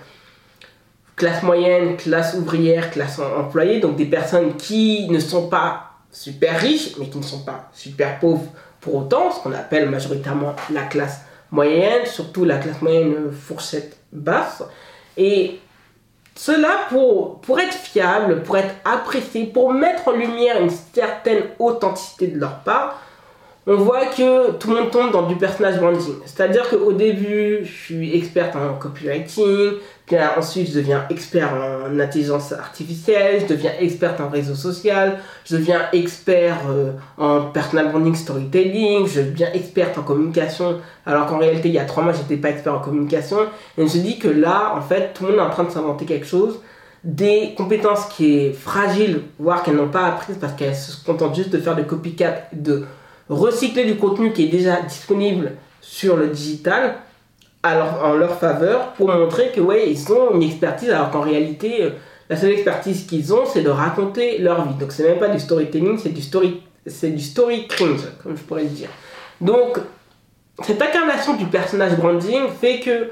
classe 1.14 1.44
moyenne, 1.44 1.96
classe 1.96 2.34
ouvrière, 2.34 2.90
classe 2.90 3.20
employée, 3.20 3.78
donc 3.78 3.94
des 3.94 4.06
personnes 4.06 4.56
qui 4.56 5.08
ne 5.08 5.20
sont 5.20 5.48
pas 5.48 5.92
super 6.10 6.58
riches, 6.58 6.96
mais 6.98 7.08
qui 7.08 7.18
ne 7.18 7.22
sont 7.22 7.44
pas 7.44 7.70
super 7.72 8.18
pauvres 8.18 8.50
pour 8.80 8.96
autant, 8.96 9.30
ce 9.30 9.40
qu'on 9.40 9.52
appelle 9.52 9.88
majoritairement 9.88 10.56
la 10.72 10.82
classe 10.82 11.20
moyenne, 11.52 12.04
surtout 12.04 12.44
la 12.44 12.58
classe 12.58 12.82
moyenne 12.82 13.30
fourchette 13.30 13.96
basse, 14.12 14.64
et 15.16 15.60
cela 16.38 16.86
pour, 16.88 17.58
être 17.58 17.74
fiable, 17.74 18.44
pour 18.44 18.56
être 18.56 18.72
apprécié, 18.84 19.46
pour 19.46 19.72
mettre 19.72 20.06
en 20.06 20.12
lumière 20.12 20.62
une 20.62 20.70
certaine 20.70 21.42
authenticité 21.58 22.28
de 22.28 22.38
leur 22.38 22.60
part, 22.60 23.02
on 23.66 23.74
voit 23.74 24.06
que 24.06 24.52
tout 24.52 24.70
le 24.70 24.76
monde 24.76 24.90
tombe 24.92 25.10
dans 25.10 25.26
du 25.26 25.34
personnage 25.34 25.80
branding. 25.80 26.14
C'est-à-dire 26.26 26.70
qu'au 26.70 26.92
début, 26.92 27.64
je 27.64 27.72
suis 27.72 28.16
experte 28.16 28.54
en 28.54 28.74
copywriting, 28.74 29.72
ensuite 30.36 30.68
je 30.70 30.74
deviens 30.74 31.04
expert 31.10 31.50
en 31.52 31.98
intelligence 31.98 32.52
artificielle, 32.52 33.40
je 33.42 33.46
deviens 33.46 33.72
experte 33.80 34.20
en 34.20 34.28
réseau 34.28 34.54
social, 34.54 35.18
je 35.44 35.56
deviens 35.56 35.82
expert 35.92 36.58
euh, 36.68 36.92
en 37.16 37.46
personal 37.46 37.90
branding 37.90 38.14
storytelling, 38.14 39.06
je 39.06 39.20
deviens 39.20 39.52
experte 39.52 39.98
en 39.98 40.02
communication, 40.02 40.78
alors 41.06 41.26
qu'en 41.26 41.38
réalité 41.38 41.68
il 41.68 41.74
y 41.74 41.78
a 41.78 41.84
trois 41.84 42.02
mois 42.02 42.12
j'étais 42.12 42.36
pas 42.36 42.50
expert 42.50 42.74
en 42.74 42.80
communication. 42.80 43.38
Et 43.76 43.86
je 43.86 43.98
me 43.98 44.02
dis 44.02 44.18
que 44.18 44.28
là, 44.28 44.74
en 44.76 44.80
fait, 44.80 45.12
tout 45.14 45.24
le 45.24 45.30
monde 45.30 45.40
est 45.40 45.42
en 45.42 45.50
train 45.50 45.64
de 45.64 45.70
s'inventer 45.70 46.04
quelque 46.04 46.26
chose 46.26 46.60
des 47.04 47.54
compétences 47.56 48.06
qui 48.06 48.38
est 48.38 48.52
fragile, 48.52 49.22
voire 49.38 49.62
qu'elles 49.62 49.76
n'ont 49.76 49.88
pas 49.88 50.06
apprises 50.06 50.36
parce 50.40 50.54
qu'elles 50.54 50.74
se 50.74 51.04
contentent 51.04 51.36
juste 51.36 51.50
de 51.50 51.58
faire 51.58 51.76
de 51.76 51.82
copycat, 51.82 52.48
de 52.52 52.84
recycler 53.28 53.84
du 53.84 53.96
contenu 53.96 54.32
qui 54.32 54.44
est 54.44 54.48
déjà 54.48 54.80
disponible 54.82 55.52
sur 55.80 56.16
le 56.16 56.28
digital 56.28 56.96
en 57.64 58.12
leur 58.14 58.38
faveur 58.38 58.92
pour 58.92 59.08
montrer 59.08 59.50
que 59.50 59.60
ouais 59.60 59.90
ils 59.90 60.12
ont 60.12 60.34
une 60.34 60.42
expertise 60.42 60.90
alors 60.90 61.10
qu'en 61.10 61.22
réalité 61.22 61.82
euh, 61.82 61.90
la 62.30 62.36
seule 62.36 62.52
expertise 62.52 63.04
qu'ils 63.06 63.34
ont 63.34 63.44
c'est 63.46 63.62
de 63.62 63.70
raconter 63.70 64.38
leur 64.38 64.66
vie. 64.66 64.74
Donc 64.74 64.92
c'est 64.92 65.04
même 65.04 65.18
pas 65.18 65.28
du 65.28 65.40
storytelling 65.40 65.98
c'est 65.98 66.10
du 66.10 66.22
story 66.22 66.62
c'est 66.86 67.10
du 67.10 67.22
story 67.22 67.66
cringe 67.66 68.02
comme 68.22 68.36
je 68.36 68.42
pourrais 68.42 68.62
le 68.62 68.68
dire. 68.68 68.88
Donc 69.40 69.78
cette 70.62 70.80
incarnation 70.80 71.34
du 71.34 71.46
personnage 71.46 71.96
branding 71.96 72.48
fait 72.60 72.80
que 72.80 73.10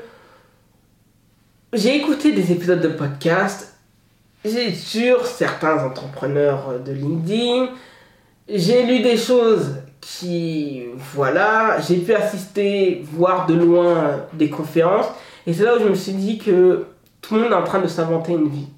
j'ai 1.72 1.96
écouté 1.96 2.32
des 2.32 2.52
épisodes 2.52 2.80
de 2.80 2.88
podcast 2.88 3.74
sur 4.74 5.26
certains 5.26 5.85
entrepreneurs 5.85 6.78
de 6.85 6.92
LinkedIn 6.92 7.68
j'ai 8.48 8.85
lu 8.85 9.00
des 9.00 9.16
choses 9.16 9.74
qui, 10.07 10.85
voilà, 11.14 11.79
j'ai 11.81 11.97
pu 11.97 12.14
assister, 12.14 13.03
voir 13.12 13.47
de 13.47 13.55
loin 13.55 14.21
des 14.35 14.49
conférences. 14.49 15.07
Et 15.49 15.53
c'est 15.53 15.64
là 15.64 15.77
où 15.77 15.81
je 15.81 15.88
me 15.88 15.95
suis 15.95 16.12
dit 16.12 16.38
que 16.38 16.85
tout 17.21 17.35
le 17.35 17.40
monde 17.40 17.51
est 17.51 17.57
en 17.57 17.64
train 17.64 17.81
de 17.81 17.88
s'inventer 17.88 18.33
une 18.33 18.49
vie 18.49 18.69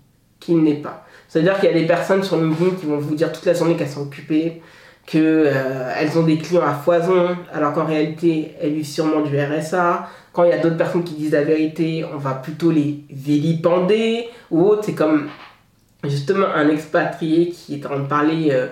qui 0.40 0.54
n'est 0.54 0.76
pas. 0.76 1.04
C'est-à-dire 1.28 1.60
qu'il 1.60 1.68
y 1.68 1.72
a 1.72 1.78
des 1.78 1.86
personnes 1.86 2.22
sur 2.22 2.38
LinkedIn 2.38 2.76
qui 2.76 2.86
vont 2.86 2.96
vous 2.96 3.14
dire 3.14 3.30
toute 3.30 3.44
la 3.44 3.52
journée 3.52 3.76
qu'elles 3.76 3.90
sont 3.90 4.02
occupées, 4.02 4.62
qu'elles 5.04 5.22
euh, 5.22 6.16
ont 6.18 6.22
des 6.22 6.38
clients 6.38 6.62
à 6.62 6.72
foison, 6.72 7.36
alors 7.52 7.74
qu'en 7.74 7.84
réalité, 7.84 8.52
elles 8.62 8.72
vivent 8.72 8.86
sûrement 8.86 9.20
du 9.20 9.38
RSA. 9.38 10.08
Quand 10.32 10.44
il 10.44 10.50
y 10.50 10.54
a 10.54 10.58
d'autres 10.58 10.78
personnes 10.78 11.04
qui 11.04 11.12
disent 11.14 11.32
la 11.32 11.44
vérité, 11.44 12.06
on 12.10 12.16
va 12.16 12.32
plutôt 12.32 12.70
les 12.70 13.04
vilipender 13.10 14.28
ou 14.50 14.62
autre. 14.62 14.84
C'est 14.84 14.94
comme 14.94 15.28
justement 16.04 16.46
un 16.54 16.70
expatrié 16.70 17.50
qui 17.50 17.74
est 17.74 17.84
en 17.84 17.90
train 17.90 17.98
de 17.98 18.06
parler 18.06 18.48
euh, 18.50 18.68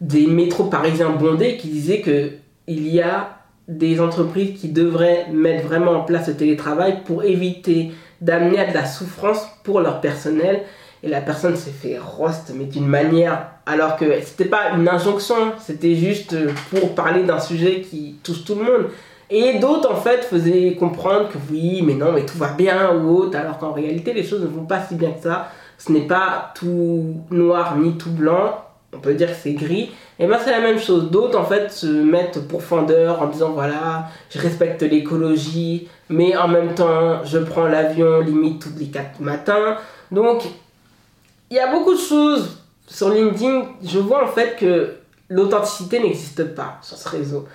des 0.00 0.26
métros 0.26 0.64
parisiens 0.64 1.10
bondés 1.10 1.56
qui 1.56 1.68
disaient 1.68 2.00
que 2.00 2.30
il 2.66 2.88
y 2.88 3.00
a 3.00 3.38
des 3.68 4.00
entreprises 4.00 4.60
qui 4.60 4.68
devraient 4.68 5.26
mettre 5.32 5.66
vraiment 5.66 5.92
en 5.92 6.00
place 6.00 6.28
le 6.28 6.34
télétravail 6.34 7.02
pour 7.04 7.24
éviter 7.24 7.92
d'amener 8.20 8.58
à 8.58 8.66
de 8.68 8.74
la 8.74 8.84
souffrance 8.84 9.46
pour 9.62 9.80
leur 9.80 10.00
personnel. 10.00 10.62
Et 11.02 11.08
la 11.08 11.20
personne 11.20 11.56
s'est 11.56 11.70
fait 11.70 11.98
roast, 11.98 12.52
mais 12.56 12.64
d'une 12.64 12.86
manière, 12.86 13.48
alors 13.66 13.96
que 13.96 14.06
c'était 14.22 14.46
pas 14.46 14.70
une 14.74 14.88
injonction, 14.88 15.52
c'était 15.58 15.94
juste 15.94 16.34
pour 16.70 16.94
parler 16.94 17.24
d'un 17.24 17.40
sujet 17.40 17.82
qui 17.82 18.16
touche 18.22 18.44
tout 18.44 18.54
le 18.54 18.64
monde. 18.64 18.86
Et 19.28 19.58
d'autres, 19.58 19.92
en 19.92 19.96
fait, 19.96 20.24
faisaient 20.24 20.76
comprendre 20.78 21.28
que 21.28 21.38
oui, 21.50 21.82
mais 21.82 21.94
non, 21.94 22.12
mais 22.12 22.24
tout 22.24 22.38
va 22.38 22.52
bien 22.52 22.94
ou 22.94 23.18
autre, 23.18 23.36
alors 23.36 23.58
qu'en 23.58 23.72
réalité, 23.72 24.14
les 24.14 24.24
choses 24.24 24.42
ne 24.42 24.46
vont 24.46 24.64
pas 24.64 24.80
si 24.80 24.94
bien 24.94 25.10
que 25.10 25.22
ça. 25.22 25.50
Ce 25.76 25.92
n'est 25.92 26.06
pas 26.06 26.52
tout 26.54 27.16
noir 27.30 27.76
ni 27.76 27.98
tout 27.98 28.10
blanc, 28.10 28.63
on 28.94 29.00
peut 29.00 29.14
dire 29.14 29.28
que 29.28 29.36
c'est 29.42 29.52
gris. 29.52 29.90
Et 30.18 30.26
ben 30.26 30.38
c'est 30.42 30.50
la 30.50 30.60
même 30.60 30.78
chose. 30.78 31.10
D'autres, 31.10 31.38
en 31.38 31.44
fait, 31.44 31.72
se 31.72 31.86
mettent 31.86 32.46
pour 32.48 32.62
fondeur 32.62 33.20
en 33.20 33.26
disant 33.26 33.50
voilà, 33.50 34.06
je 34.30 34.38
respecte 34.38 34.82
l'écologie, 34.82 35.88
mais 36.08 36.36
en 36.36 36.48
même 36.48 36.74
temps, 36.74 37.24
je 37.24 37.38
prends 37.38 37.66
l'avion 37.66 38.20
limite 38.20 38.62
tous 38.62 38.78
les 38.78 38.86
4 38.86 39.20
matins. 39.20 39.76
Donc, 40.10 40.44
il 41.50 41.56
y 41.56 41.60
a 41.60 41.70
beaucoup 41.70 41.94
de 41.94 42.00
choses 42.00 42.58
sur 42.86 43.10
LinkedIn. 43.10 43.64
Je 43.82 43.98
vois 43.98 44.24
en 44.24 44.28
fait 44.28 44.56
que 44.56 44.94
l'authenticité 45.28 46.00
n'existe 46.00 46.54
pas 46.54 46.78
sur 46.82 46.96
ce 46.96 47.08
réseau. 47.08 47.46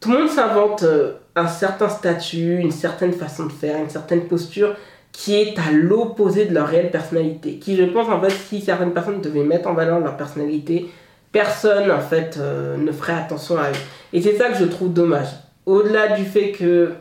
Tout 0.00 0.10
le 0.10 0.18
monde 0.18 0.28
s'invente 0.28 0.82
euh, 0.82 1.12
un 1.36 1.46
certain 1.46 1.88
statut, 1.88 2.56
une 2.56 2.72
certaine 2.72 3.12
façon 3.12 3.46
de 3.46 3.52
faire, 3.52 3.78
une 3.78 3.88
certaine 3.88 4.26
posture 4.26 4.74
qui 5.12 5.34
est 5.36 5.58
à 5.58 5.70
l'opposé 5.70 6.46
de 6.46 6.54
leur 6.54 6.66
réelle 6.66 6.90
personnalité. 6.90 7.58
Qui, 7.58 7.76
je 7.76 7.84
pense, 7.84 8.08
en 8.08 8.20
fait, 8.20 8.30
si 8.30 8.60
certaines 8.60 8.92
personnes 8.92 9.20
devaient 9.20 9.44
mettre 9.44 9.68
en 9.68 9.74
valeur 9.74 10.00
leur 10.00 10.16
personnalité, 10.16 10.88
personne, 11.30 11.90
en 11.90 12.00
fait, 12.00 12.36
euh, 12.38 12.76
ne 12.76 12.90
ferait 12.92 13.12
attention 13.12 13.58
à 13.58 13.70
eux. 13.70 13.74
Et 14.12 14.22
c'est 14.22 14.36
ça 14.36 14.48
que 14.48 14.58
je 14.58 14.64
trouve 14.64 14.92
dommage. 14.92 15.28
Au-delà 15.66 16.16
du 16.16 16.24
fait 16.24 16.52
que 16.52 16.92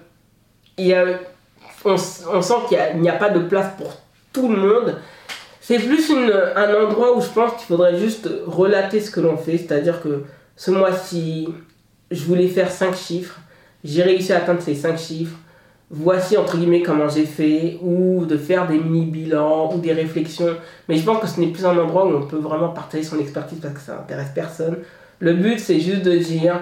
y 0.78 0.94
a, 0.94 1.06
on, 1.86 1.98
sent 1.98 2.54
qu'il 2.68 3.02
n'y 3.02 3.10
a, 3.10 3.14
pas 3.14 3.30
de 3.30 3.40
place 3.40 3.72
pour 3.78 3.94
tout 4.34 4.50
le 4.50 4.58
monde, 4.58 4.98
c'est 5.60 5.80
plus 5.80 6.12
un 6.12 6.86
endroit 6.86 7.16
où 7.16 7.22
je 7.22 7.30
pense 7.30 7.54
qu'il 7.54 7.68
faudrait 7.68 7.98
juste 7.98 8.30
relater 8.46 9.00
ce 9.00 9.12
que 9.12 9.20
l'on 9.20 9.38
fait. 9.38 9.58
C'est-à-dire 9.58 10.02
que 10.02 10.26
ce 10.56 10.72
mois-ci, 10.72 11.50
je 12.10 12.24
voulais 12.26 12.48
faire 12.48 12.72
5 12.72 12.96
chiffres. 12.96 13.40
J'ai 13.84 14.04
réussi 14.04 14.34
à 14.34 14.38
atteindre 14.38 14.62
ces 14.62 14.76
5 14.76 14.98
chiffres. 14.98 15.38
Voici 15.94 16.38
entre 16.38 16.56
guillemets 16.56 16.82
comment 16.82 17.10
j'ai 17.10 17.26
fait, 17.26 17.78
ou 17.82 18.26
de 18.26 18.38
faire 18.38 18.66
des 18.66 18.80
mini-bilans, 18.80 19.74
ou 19.74 19.80
des 19.80 19.92
réflexions. 19.92 20.56
Mais 20.88 20.96
je 20.96 21.04
pense 21.04 21.20
que 21.20 21.28
ce 21.28 21.40
n'est 21.40 21.48
plus 21.48 21.66
un 21.66 21.78
endroit 21.78 22.06
où 22.08 22.16
on 22.16 22.26
peut 22.26 22.38
vraiment 22.38 22.70
partager 22.70 23.04
son 23.04 23.20
expertise 23.20 23.60
parce 23.62 23.74
que 23.74 23.82
ça 23.82 23.96
n'intéresse 23.96 24.32
personne. 24.34 24.78
Le 25.20 25.34
but, 25.34 25.60
c'est 25.60 25.82
juste 25.82 26.04
de 26.04 26.16
dire, 26.16 26.62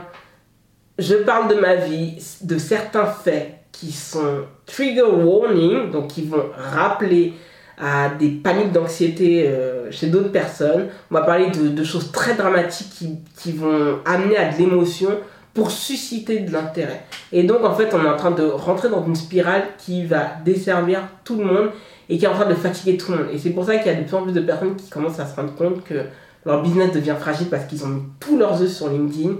je 0.98 1.14
parle 1.14 1.48
de 1.48 1.62
ma 1.62 1.76
vie, 1.76 2.18
de 2.42 2.58
certains 2.58 3.06
faits 3.06 3.54
qui 3.72 3.92
sont 3.92 4.46
trigger 4.66 5.04
warning, 5.04 5.92
donc 5.92 6.08
qui 6.08 6.24
vont 6.24 6.46
rappeler 6.58 7.34
à 7.78 8.10
des 8.10 8.30
paniques 8.30 8.72
d'anxiété 8.72 9.48
euh, 9.48 9.90
chez 9.92 10.08
d'autres 10.08 10.32
personnes. 10.32 10.88
On 11.10 11.16
va 11.16 11.22
parler 11.22 11.50
de, 11.52 11.70
de 11.70 11.84
choses 11.84 12.12
très 12.12 12.34
dramatiques 12.34 12.90
qui, 12.90 13.20
qui, 13.38 13.54
vont 13.54 14.00
amener 14.06 14.36
à 14.36 14.52
de 14.52 14.58
l'émotion 14.58 15.12
pour 15.54 15.72
susciter 15.72 16.40
de 16.40 16.52
l'intérêt. 16.52 17.04
Et 17.32 17.44
donc 17.44 17.64
en 17.64 17.74
fait 17.74 17.94
on 17.94 18.04
est 18.04 18.10
en 18.10 18.18
train 18.18 18.32
de 18.32 18.44
rentrer 18.44 18.90
dans 18.90 19.06
une 19.06 19.16
spirale 19.16 19.64
qui 19.78 20.06
va 20.06 20.28
desservir 20.46 21.02
tout 21.24 21.38
le 21.38 21.46
monde 21.46 21.70
et 22.08 22.18
qui 22.18 22.26
est 22.26 22.28
en 22.28 22.34
train 22.34 22.50
de 22.50 22.56
fatiguer 22.56 22.98
tout 22.98 23.12
le 23.12 23.18
monde. 23.20 23.28
Et 23.34 23.38
c'est 23.38 23.52
pour 23.52 23.66
ça 23.66 23.78
qu'il 23.78 23.92
y 23.92 23.96
a 23.96 24.00
de 24.00 24.04
plus 24.04 24.16
en 24.16 24.24
plus 24.24 24.34
de 24.34 24.42
personnes 24.42 24.76
qui 24.76 24.90
commencent 24.90 25.20
à 25.20 25.26
se 25.26 25.36
rendre 25.36 25.56
compte 25.56 25.84
que 25.84 26.06
leur 26.46 26.62
business 26.62 26.92
devient 26.92 27.16
fragile 27.20 27.48
parce 27.50 27.66
qu'ils 27.66 27.84
ont 27.84 27.90
mis 27.90 28.04
tous 28.20 28.38
leurs 28.38 28.62
œufs 28.62 28.72
sur 28.72 28.90
LinkedIn, 28.90 29.36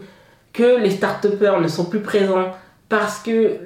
que 0.54 0.80
les 0.80 0.92
start 0.92 1.26
ne 1.26 1.68
sont 1.68 1.86
plus 1.86 2.02
présents 2.02 2.52
parce 2.90 3.20
que 3.20 3.58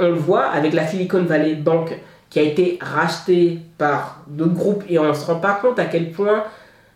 on 0.00 0.08
le 0.08 0.14
voit 0.14 0.46
avec 0.46 0.72
la 0.72 0.86
Silicon 0.86 1.22
Valley 1.22 1.54
Bank 1.54 1.92
qui 2.30 2.38
a 2.38 2.42
été 2.42 2.78
rachetée 2.80 3.58
par 3.76 4.22
d'autres 4.26 4.54
groupes 4.54 4.84
et 4.88 4.98
on 4.98 5.12
se 5.12 5.26
rend 5.26 5.36
pas 5.36 5.58
compte 5.60 5.78
à 5.78 5.84
quel 5.84 6.10
point 6.10 6.44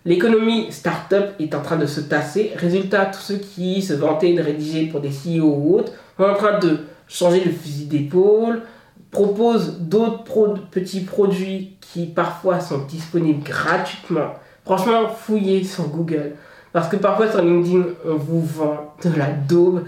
l'économie 0.07 0.73
start-up 0.73 1.35
est 1.39 1.55
en 1.55 1.61
train 1.61 1.77
de 1.77 1.85
se 1.85 2.01
tasser. 2.01 2.53
Résultat, 2.57 3.07
tous 3.07 3.21
ceux 3.21 3.37
qui 3.37 3.83
se 3.83 3.93
vantaient 3.93 4.33
de 4.33 4.43
rédiger 4.43 4.87
pour 4.87 5.01
des 5.01 5.11
CEO 5.11 5.45
ou 5.45 5.77
autres 5.79 5.93
sont 6.17 6.25
en 6.25 6.35
train 6.35 6.59
de 6.59 6.79
changer 7.09 7.45
le 7.45 7.51
fusil 7.51 7.87
d'épaule, 7.87 8.63
proposent 9.11 9.79
d'autres 9.81 10.55
petits 10.71 11.01
produits 11.01 11.77
qui 11.81 12.07
parfois 12.07 12.61
sont 12.61 12.79
disponibles 12.79 13.43
gratuitement. 13.43 14.35
Franchement, 14.65 15.09
fouillez 15.09 15.65
sur 15.65 15.89
Google. 15.89 16.33
Parce 16.73 16.89
que 16.89 16.97
parfois 16.97 17.31
sur 17.31 17.43
LinkedIn, 17.43 17.85
on 18.07 18.15
vous 18.15 18.43
vend 18.43 18.95
de 19.03 19.11
la 19.17 19.29
daube 19.29 19.85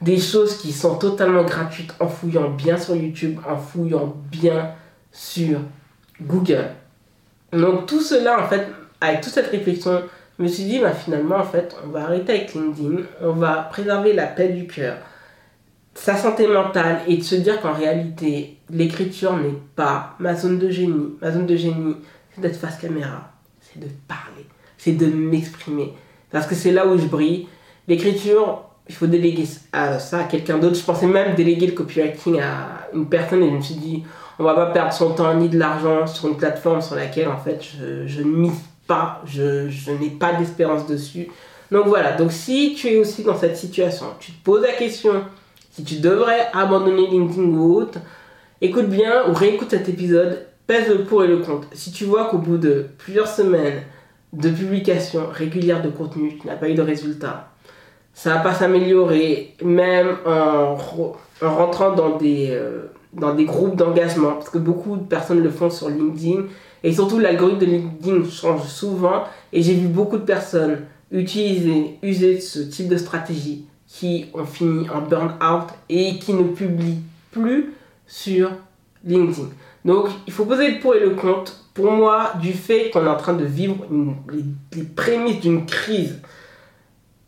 des 0.00 0.18
choses 0.18 0.58
qui 0.58 0.72
sont 0.72 0.96
totalement 0.96 1.44
gratuites 1.44 1.94
en 2.00 2.08
fouillant 2.08 2.50
bien 2.50 2.76
sur 2.76 2.96
YouTube, 2.96 3.38
en 3.48 3.56
fouillant 3.56 4.16
bien 4.30 4.72
sur 5.12 5.60
Google. 6.20 6.70
Donc 7.52 7.86
tout 7.86 8.00
cela, 8.00 8.42
en 8.42 8.48
fait, 8.48 8.66
avec 9.02 9.20
toute 9.20 9.32
cette 9.32 9.48
réflexion, 9.48 10.02
je 10.38 10.42
me 10.44 10.48
suis 10.48 10.64
dit, 10.64 10.78
bah, 10.78 10.92
finalement, 10.92 11.36
en 11.36 11.44
fait, 11.44 11.76
on 11.84 11.88
va 11.90 12.04
arrêter 12.04 12.32
avec 12.32 12.54
LinkedIn, 12.54 13.02
on 13.20 13.32
va 13.32 13.68
préserver 13.70 14.12
la 14.12 14.26
paix 14.26 14.48
du 14.48 14.66
cœur, 14.66 14.96
sa 15.94 16.16
santé 16.16 16.46
mentale 16.46 17.00
et 17.06 17.16
de 17.16 17.22
se 17.22 17.34
dire 17.34 17.60
qu'en 17.60 17.74
réalité, 17.74 18.56
l'écriture 18.70 19.36
n'est 19.36 19.58
pas 19.76 20.14
ma 20.18 20.34
zone 20.34 20.58
de 20.58 20.70
génie. 20.70 21.14
Ma 21.20 21.32
zone 21.32 21.46
de 21.46 21.56
génie, 21.56 21.96
c'est 22.34 22.40
d'être 22.40 22.56
face 22.56 22.78
caméra, 22.78 23.30
c'est 23.60 23.80
de 23.80 23.88
parler, 24.08 24.46
c'est 24.78 24.92
de 24.92 25.06
m'exprimer. 25.06 25.92
Parce 26.30 26.46
que 26.46 26.54
c'est 26.54 26.72
là 26.72 26.86
où 26.86 26.96
je 26.96 27.06
brille. 27.06 27.46
L'écriture, 27.88 28.64
il 28.88 28.94
faut 28.94 29.06
déléguer 29.06 29.44
ça 29.44 30.18
à 30.18 30.24
quelqu'un 30.24 30.56
d'autre. 30.56 30.76
Je 30.76 30.84
pensais 30.84 31.06
même 31.06 31.34
déléguer 31.34 31.66
le 31.66 31.72
copywriting 31.72 32.40
à 32.40 32.88
une 32.94 33.06
personne 33.06 33.42
et 33.42 33.50
je 33.50 33.56
me 33.56 33.60
suis 33.60 33.74
dit, 33.74 34.04
on 34.38 34.44
va 34.44 34.54
pas 34.54 34.66
perdre 34.66 34.92
son 34.92 35.10
temps 35.10 35.34
ni 35.34 35.50
de 35.50 35.58
l'argent 35.58 36.06
sur 36.06 36.28
une 36.28 36.36
plateforme 36.36 36.80
sur 36.80 36.96
laquelle 36.96 37.28
en 37.28 37.36
fait 37.36 37.62
je, 37.62 38.06
je 38.06 38.22
ne 38.22 38.34
mise 38.34 38.60
je, 39.24 39.90
n'ai 39.92 40.10
pas 40.10 40.32
d'espérance 40.34 40.86
dessus. 40.86 41.28
Donc 41.70 41.86
voilà, 41.86 42.12
donc 42.12 42.32
si 42.32 42.74
tu 42.74 42.88
es 42.88 42.98
aussi 42.98 43.22
dans 43.22 43.36
cette 43.36 43.56
situation, 43.56 44.06
tu 44.20 44.32
te 44.32 44.44
poses 44.44 44.62
la 44.62 44.72
question 44.72 45.24
si 45.72 45.84
tu 45.84 46.00
devrais 46.00 46.48
abandonner 46.52 47.06
LinkedIn 47.06 47.48
ou 47.48 47.74
autre, 47.76 47.98
écoute 48.60 48.88
bien 48.88 49.28
ou 49.28 49.32
réécoute 49.32 49.70
cet 49.70 49.88
épisode, 49.88 50.46
pèse 50.66 50.88
le 50.88 51.04
pour 51.04 51.24
et 51.24 51.28
le 51.28 51.38
contre. 51.38 51.66
Si 51.72 51.92
tu 51.92 52.04
vois 52.04 52.26
qu'au 52.26 52.36
bout 52.36 52.58
de 52.58 52.86
plusieurs 52.98 53.26
semaines 53.26 53.82
de 54.34 54.50
publication 54.50 55.22
régulière 55.32 55.82
de 55.82 55.88
contenu, 55.88 56.36
tu 56.38 56.46
n'as 56.46 56.56
pas 56.56 56.68
eu 56.68 56.74
de 56.74 56.82
résultat, 56.82 57.52
ça 58.12 58.34
va 58.34 58.40
pas 58.40 58.54
s'améliorer, 58.54 59.54
même 59.62 60.16
en, 60.26 60.76
en, 60.76 61.54
rentrant 61.54 61.92
dans 61.92 62.16
des, 62.18 62.48
euh, 62.50 62.90
dans 63.14 63.34
des 63.34 63.46
groupes 63.46 63.76
d'engagement, 63.76 64.32
parce 64.32 64.50
que 64.50 64.58
beaucoup 64.58 64.96
de 64.96 65.04
personnes 65.04 65.42
le 65.42 65.50
font 65.50 65.70
sur 65.70 65.88
LinkedIn, 65.88 66.42
et 66.84 66.92
surtout 66.92 67.18
l'algorithme 67.18 67.58
de 67.58 67.66
LinkedIn 67.66 68.30
change 68.30 68.66
souvent, 68.66 69.24
et 69.52 69.62
j'ai 69.62 69.74
vu 69.74 69.88
beaucoup 69.88 70.18
de 70.18 70.24
personnes 70.24 70.78
utiliser, 71.10 71.98
user 72.02 72.40
ce 72.40 72.60
type 72.60 72.88
de 72.88 72.96
stratégie 72.96 73.66
qui 73.86 74.26
ont 74.32 74.46
fini 74.46 74.88
en 74.88 75.02
burn-out 75.02 75.68
et 75.88 76.18
qui 76.18 76.32
ne 76.32 76.44
publient 76.44 77.02
plus 77.30 77.74
sur 78.06 78.50
LinkedIn. 79.04 79.48
Donc 79.84 80.08
il 80.26 80.32
faut 80.32 80.46
poser 80.46 80.70
le 80.70 80.80
pour 80.80 80.94
et 80.94 81.00
le 81.00 81.10
contre. 81.10 81.58
Pour 81.74 81.90
moi, 81.90 82.32
du 82.40 82.52
fait 82.52 82.90
qu'on 82.90 83.04
est 83.06 83.08
en 83.08 83.16
train 83.16 83.32
de 83.32 83.44
vivre 83.44 83.76
les, 84.30 84.44
les 84.74 84.84
prémices 84.84 85.40
d'une 85.40 85.64
crise 85.66 86.20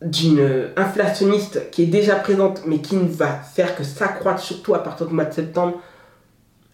d'une 0.03 0.69
inflationniste 0.77 1.71
qui 1.71 1.85
est 1.85 1.87
déjà 1.87 2.17
présente 2.17 2.62
mais 2.67 2.79
qui 2.79 2.97
ne 2.97 3.09
va 3.09 3.29
faire 3.29 3.75
que 3.75 3.83
s'accroître 3.83 4.40
surtout 4.40 4.75
à 4.75 4.83
partir 4.83 5.07
du 5.07 5.14
mois 5.14 5.25
de 5.25 5.33
septembre, 5.33 5.81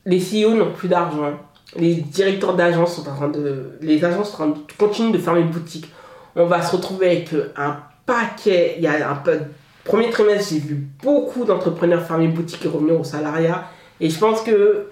les 0.05 0.19
CEO 0.19 0.55
n'ont 0.55 0.73
plus 0.73 0.89
d'argent. 0.89 1.39
Les 1.77 1.95
directeurs 1.95 2.55
d'agences 2.55 2.97
sont 2.97 3.09
en 3.09 3.15
train 3.15 3.29
de. 3.29 3.79
Les 3.81 4.05
agences 4.05 4.31
sont 4.31 4.43
en 4.43 4.53
train 4.53 4.61
de 4.61 4.73
continuer 4.77 5.13
de 5.13 5.19
fermer 5.19 5.43
boutiques. 5.43 5.93
On 6.37 6.47
va 6.47 6.63
se 6.63 6.75
retrouver 6.75 7.07
avec 7.07 7.31
un 7.57 7.79
paquet. 8.07 8.75
Il 8.79 8.83
y 8.83 8.87
a 8.87 9.11
un 9.11 9.17
peu. 9.17 9.39
Premier 9.85 10.11
trimestre, 10.11 10.53
j'ai 10.53 10.59
vu 10.59 10.87
beaucoup 11.03 11.45
d'entrepreneurs 11.45 12.03
fermer 12.03 12.29
boutiques 12.29 12.65
et 12.65 12.69
revenir 12.69 12.99
au 12.99 13.05
salariat. 13.05 13.65
Et 14.01 14.11
je 14.11 14.19
pense 14.19 14.43
que 14.43 14.89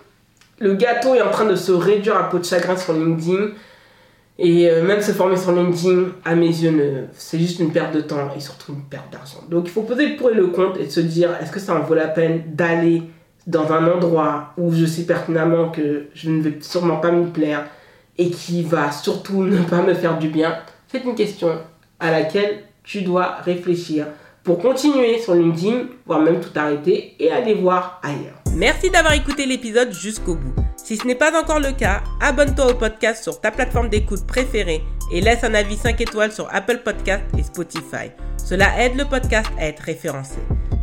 le 0.60 0.74
gâteau 0.74 1.14
est 1.14 1.22
en 1.22 1.30
train 1.30 1.46
de 1.46 1.56
se 1.56 1.72
réduire 1.72 2.16
à 2.16 2.28
peau 2.28 2.38
de 2.38 2.44
chagrin 2.44 2.76
sur 2.76 2.92
LinkedIn. 2.92 3.48
Et 4.40 4.70
euh, 4.70 4.84
même 4.84 5.00
se 5.00 5.10
former 5.10 5.36
sur 5.36 5.50
LinkedIn, 5.50 6.12
à 6.24 6.36
mes 6.36 6.46
yeux, 6.46 7.08
c'est 7.12 7.40
juste 7.40 7.58
une 7.58 7.72
perte 7.72 7.92
de 7.92 8.00
temps 8.00 8.30
et 8.36 8.40
surtout 8.40 8.72
une 8.72 8.84
perte 8.84 9.12
d'argent. 9.12 9.42
Donc 9.50 9.64
il 9.66 9.70
faut 9.70 9.82
poser 9.82 10.10
le 10.10 10.16
pour 10.16 10.30
et 10.30 10.34
le 10.34 10.46
contre 10.46 10.80
et 10.80 10.88
se 10.88 11.00
dire 11.00 11.30
est-ce 11.42 11.50
que 11.50 11.58
ça 11.58 11.74
en 11.74 11.80
vaut 11.80 11.94
la 11.94 12.06
peine 12.06 12.44
d'aller 12.54 13.02
dans 13.48 13.72
un 13.72 13.90
endroit 13.90 14.52
où 14.58 14.72
je 14.72 14.84
sais 14.84 15.02
pertinemment 15.02 15.70
que 15.70 16.06
je 16.14 16.30
ne 16.30 16.42
vais 16.42 16.58
sûrement 16.60 16.98
pas 16.98 17.10
me 17.10 17.26
plaire 17.26 17.66
et 18.18 18.30
qui 18.30 18.62
va 18.62 18.92
surtout 18.92 19.42
ne 19.42 19.58
pas 19.62 19.82
me 19.82 19.94
faire 19.94 20.18
du 20.18 20.28
bien 20.28 20.58
C'est 20.86 21.02
une 21.02 21.16
question 21.16 21.58
à 21.98 22.12
laquelle 22.12 22.62
tu 22.84 23.02
dois 23.02 23.36
réfléchir 23.44 24.06
pour 24.44 24.58
continuer 24.60 25.18
sur 25.18 25.34
LinkedIn, 25.34 25.88
voire 26.06 26.20
même 26.20 26.40
tout 26.40 26.56
arrêter 26.56 27.14
et 27.18 27.30
aller 27.30 27.54
voir 27.54 28.00
ailleurs. 28.02 28.40
Merci 28.54 28.90
d'avoir 28.90 29.12
écouté 29.12 29.44
l'épisode 29.44 29.92
jusqu'au 29.92 30.36
bout. 30.36 30.54
Si 30.76 30.96
ce 30.96 31.06
n'est 31.06 31.14
pas 31.14 31.38
encore 31.38 31.60
le 31.60 31.72
cas, 31.72 32.02
abonne-toi 32.20 32.70
au 32.70 32.74
podcast 32.74 33.22
sur 33.22 33.40
ta 33.40 33.50
plateforme 33.50 33.90
d'écoute 33.90 34.26
préférée 34.26 34.82
et 35.12 35.20
laisse 35.20 35.44
un 35.44 35.52
avis 35.54 35.76
5 35.76 36.00
étoiles 36.00 36.32
sur 36.32 36.48
Apple 36.54 36.78
Podcast 36.84 37.24
et 37.36 37.42
Spotify. 37.42 38.10
Cela 38.42 38.82
aide 38.82 38.96
le 38.96 39.04
podcast 39.04 39.50
à 39.58 39.66
être 39.66 39.80
référencé. 39.82 40.38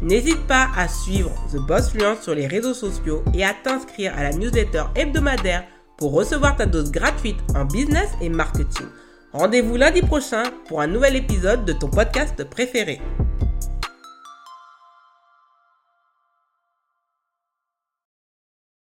N'hésite 0.06 0.46
pas 0.46 0.70
à 0.78 0.88
suivre 0.88 1.32
The 1.52 1.58
Boss 1.58 1.90
Fluence 1.90 2.22
sur 2.22 2.36
les 2.36 2.46
réseaux 2.46 2.76
sociaux 2.76 3.24
et 3.34 3.44
à 3.44 3.56
t'inscrire 3.56 4.16
à 4.16 4.22
la 4.22 4.34
newsletter 4.34 4.84
hebdomadaire 4.94 5.64
pour 5.98 6.14
recevoir 6.14 6.56
ta 6.56 6.68
dose 6.68 6.92
gratuite 6.92 7.40
en 7.56 7.66
business 7.66 8.10
et 8.22 8.30
marketing. 8.30 8.86
Rendez-vous 9.34 9.78
lundi 9.78 10.04
prochain 10.04 10.44
pour 10.68 10.80
un 10.80 10.86
nouvel 10.86 11.16
épisode 11.16 11.66
de 11.66 11.74
ton 11.74 11.90
podcast 11.90 12.44
préféré. 12.44 13.02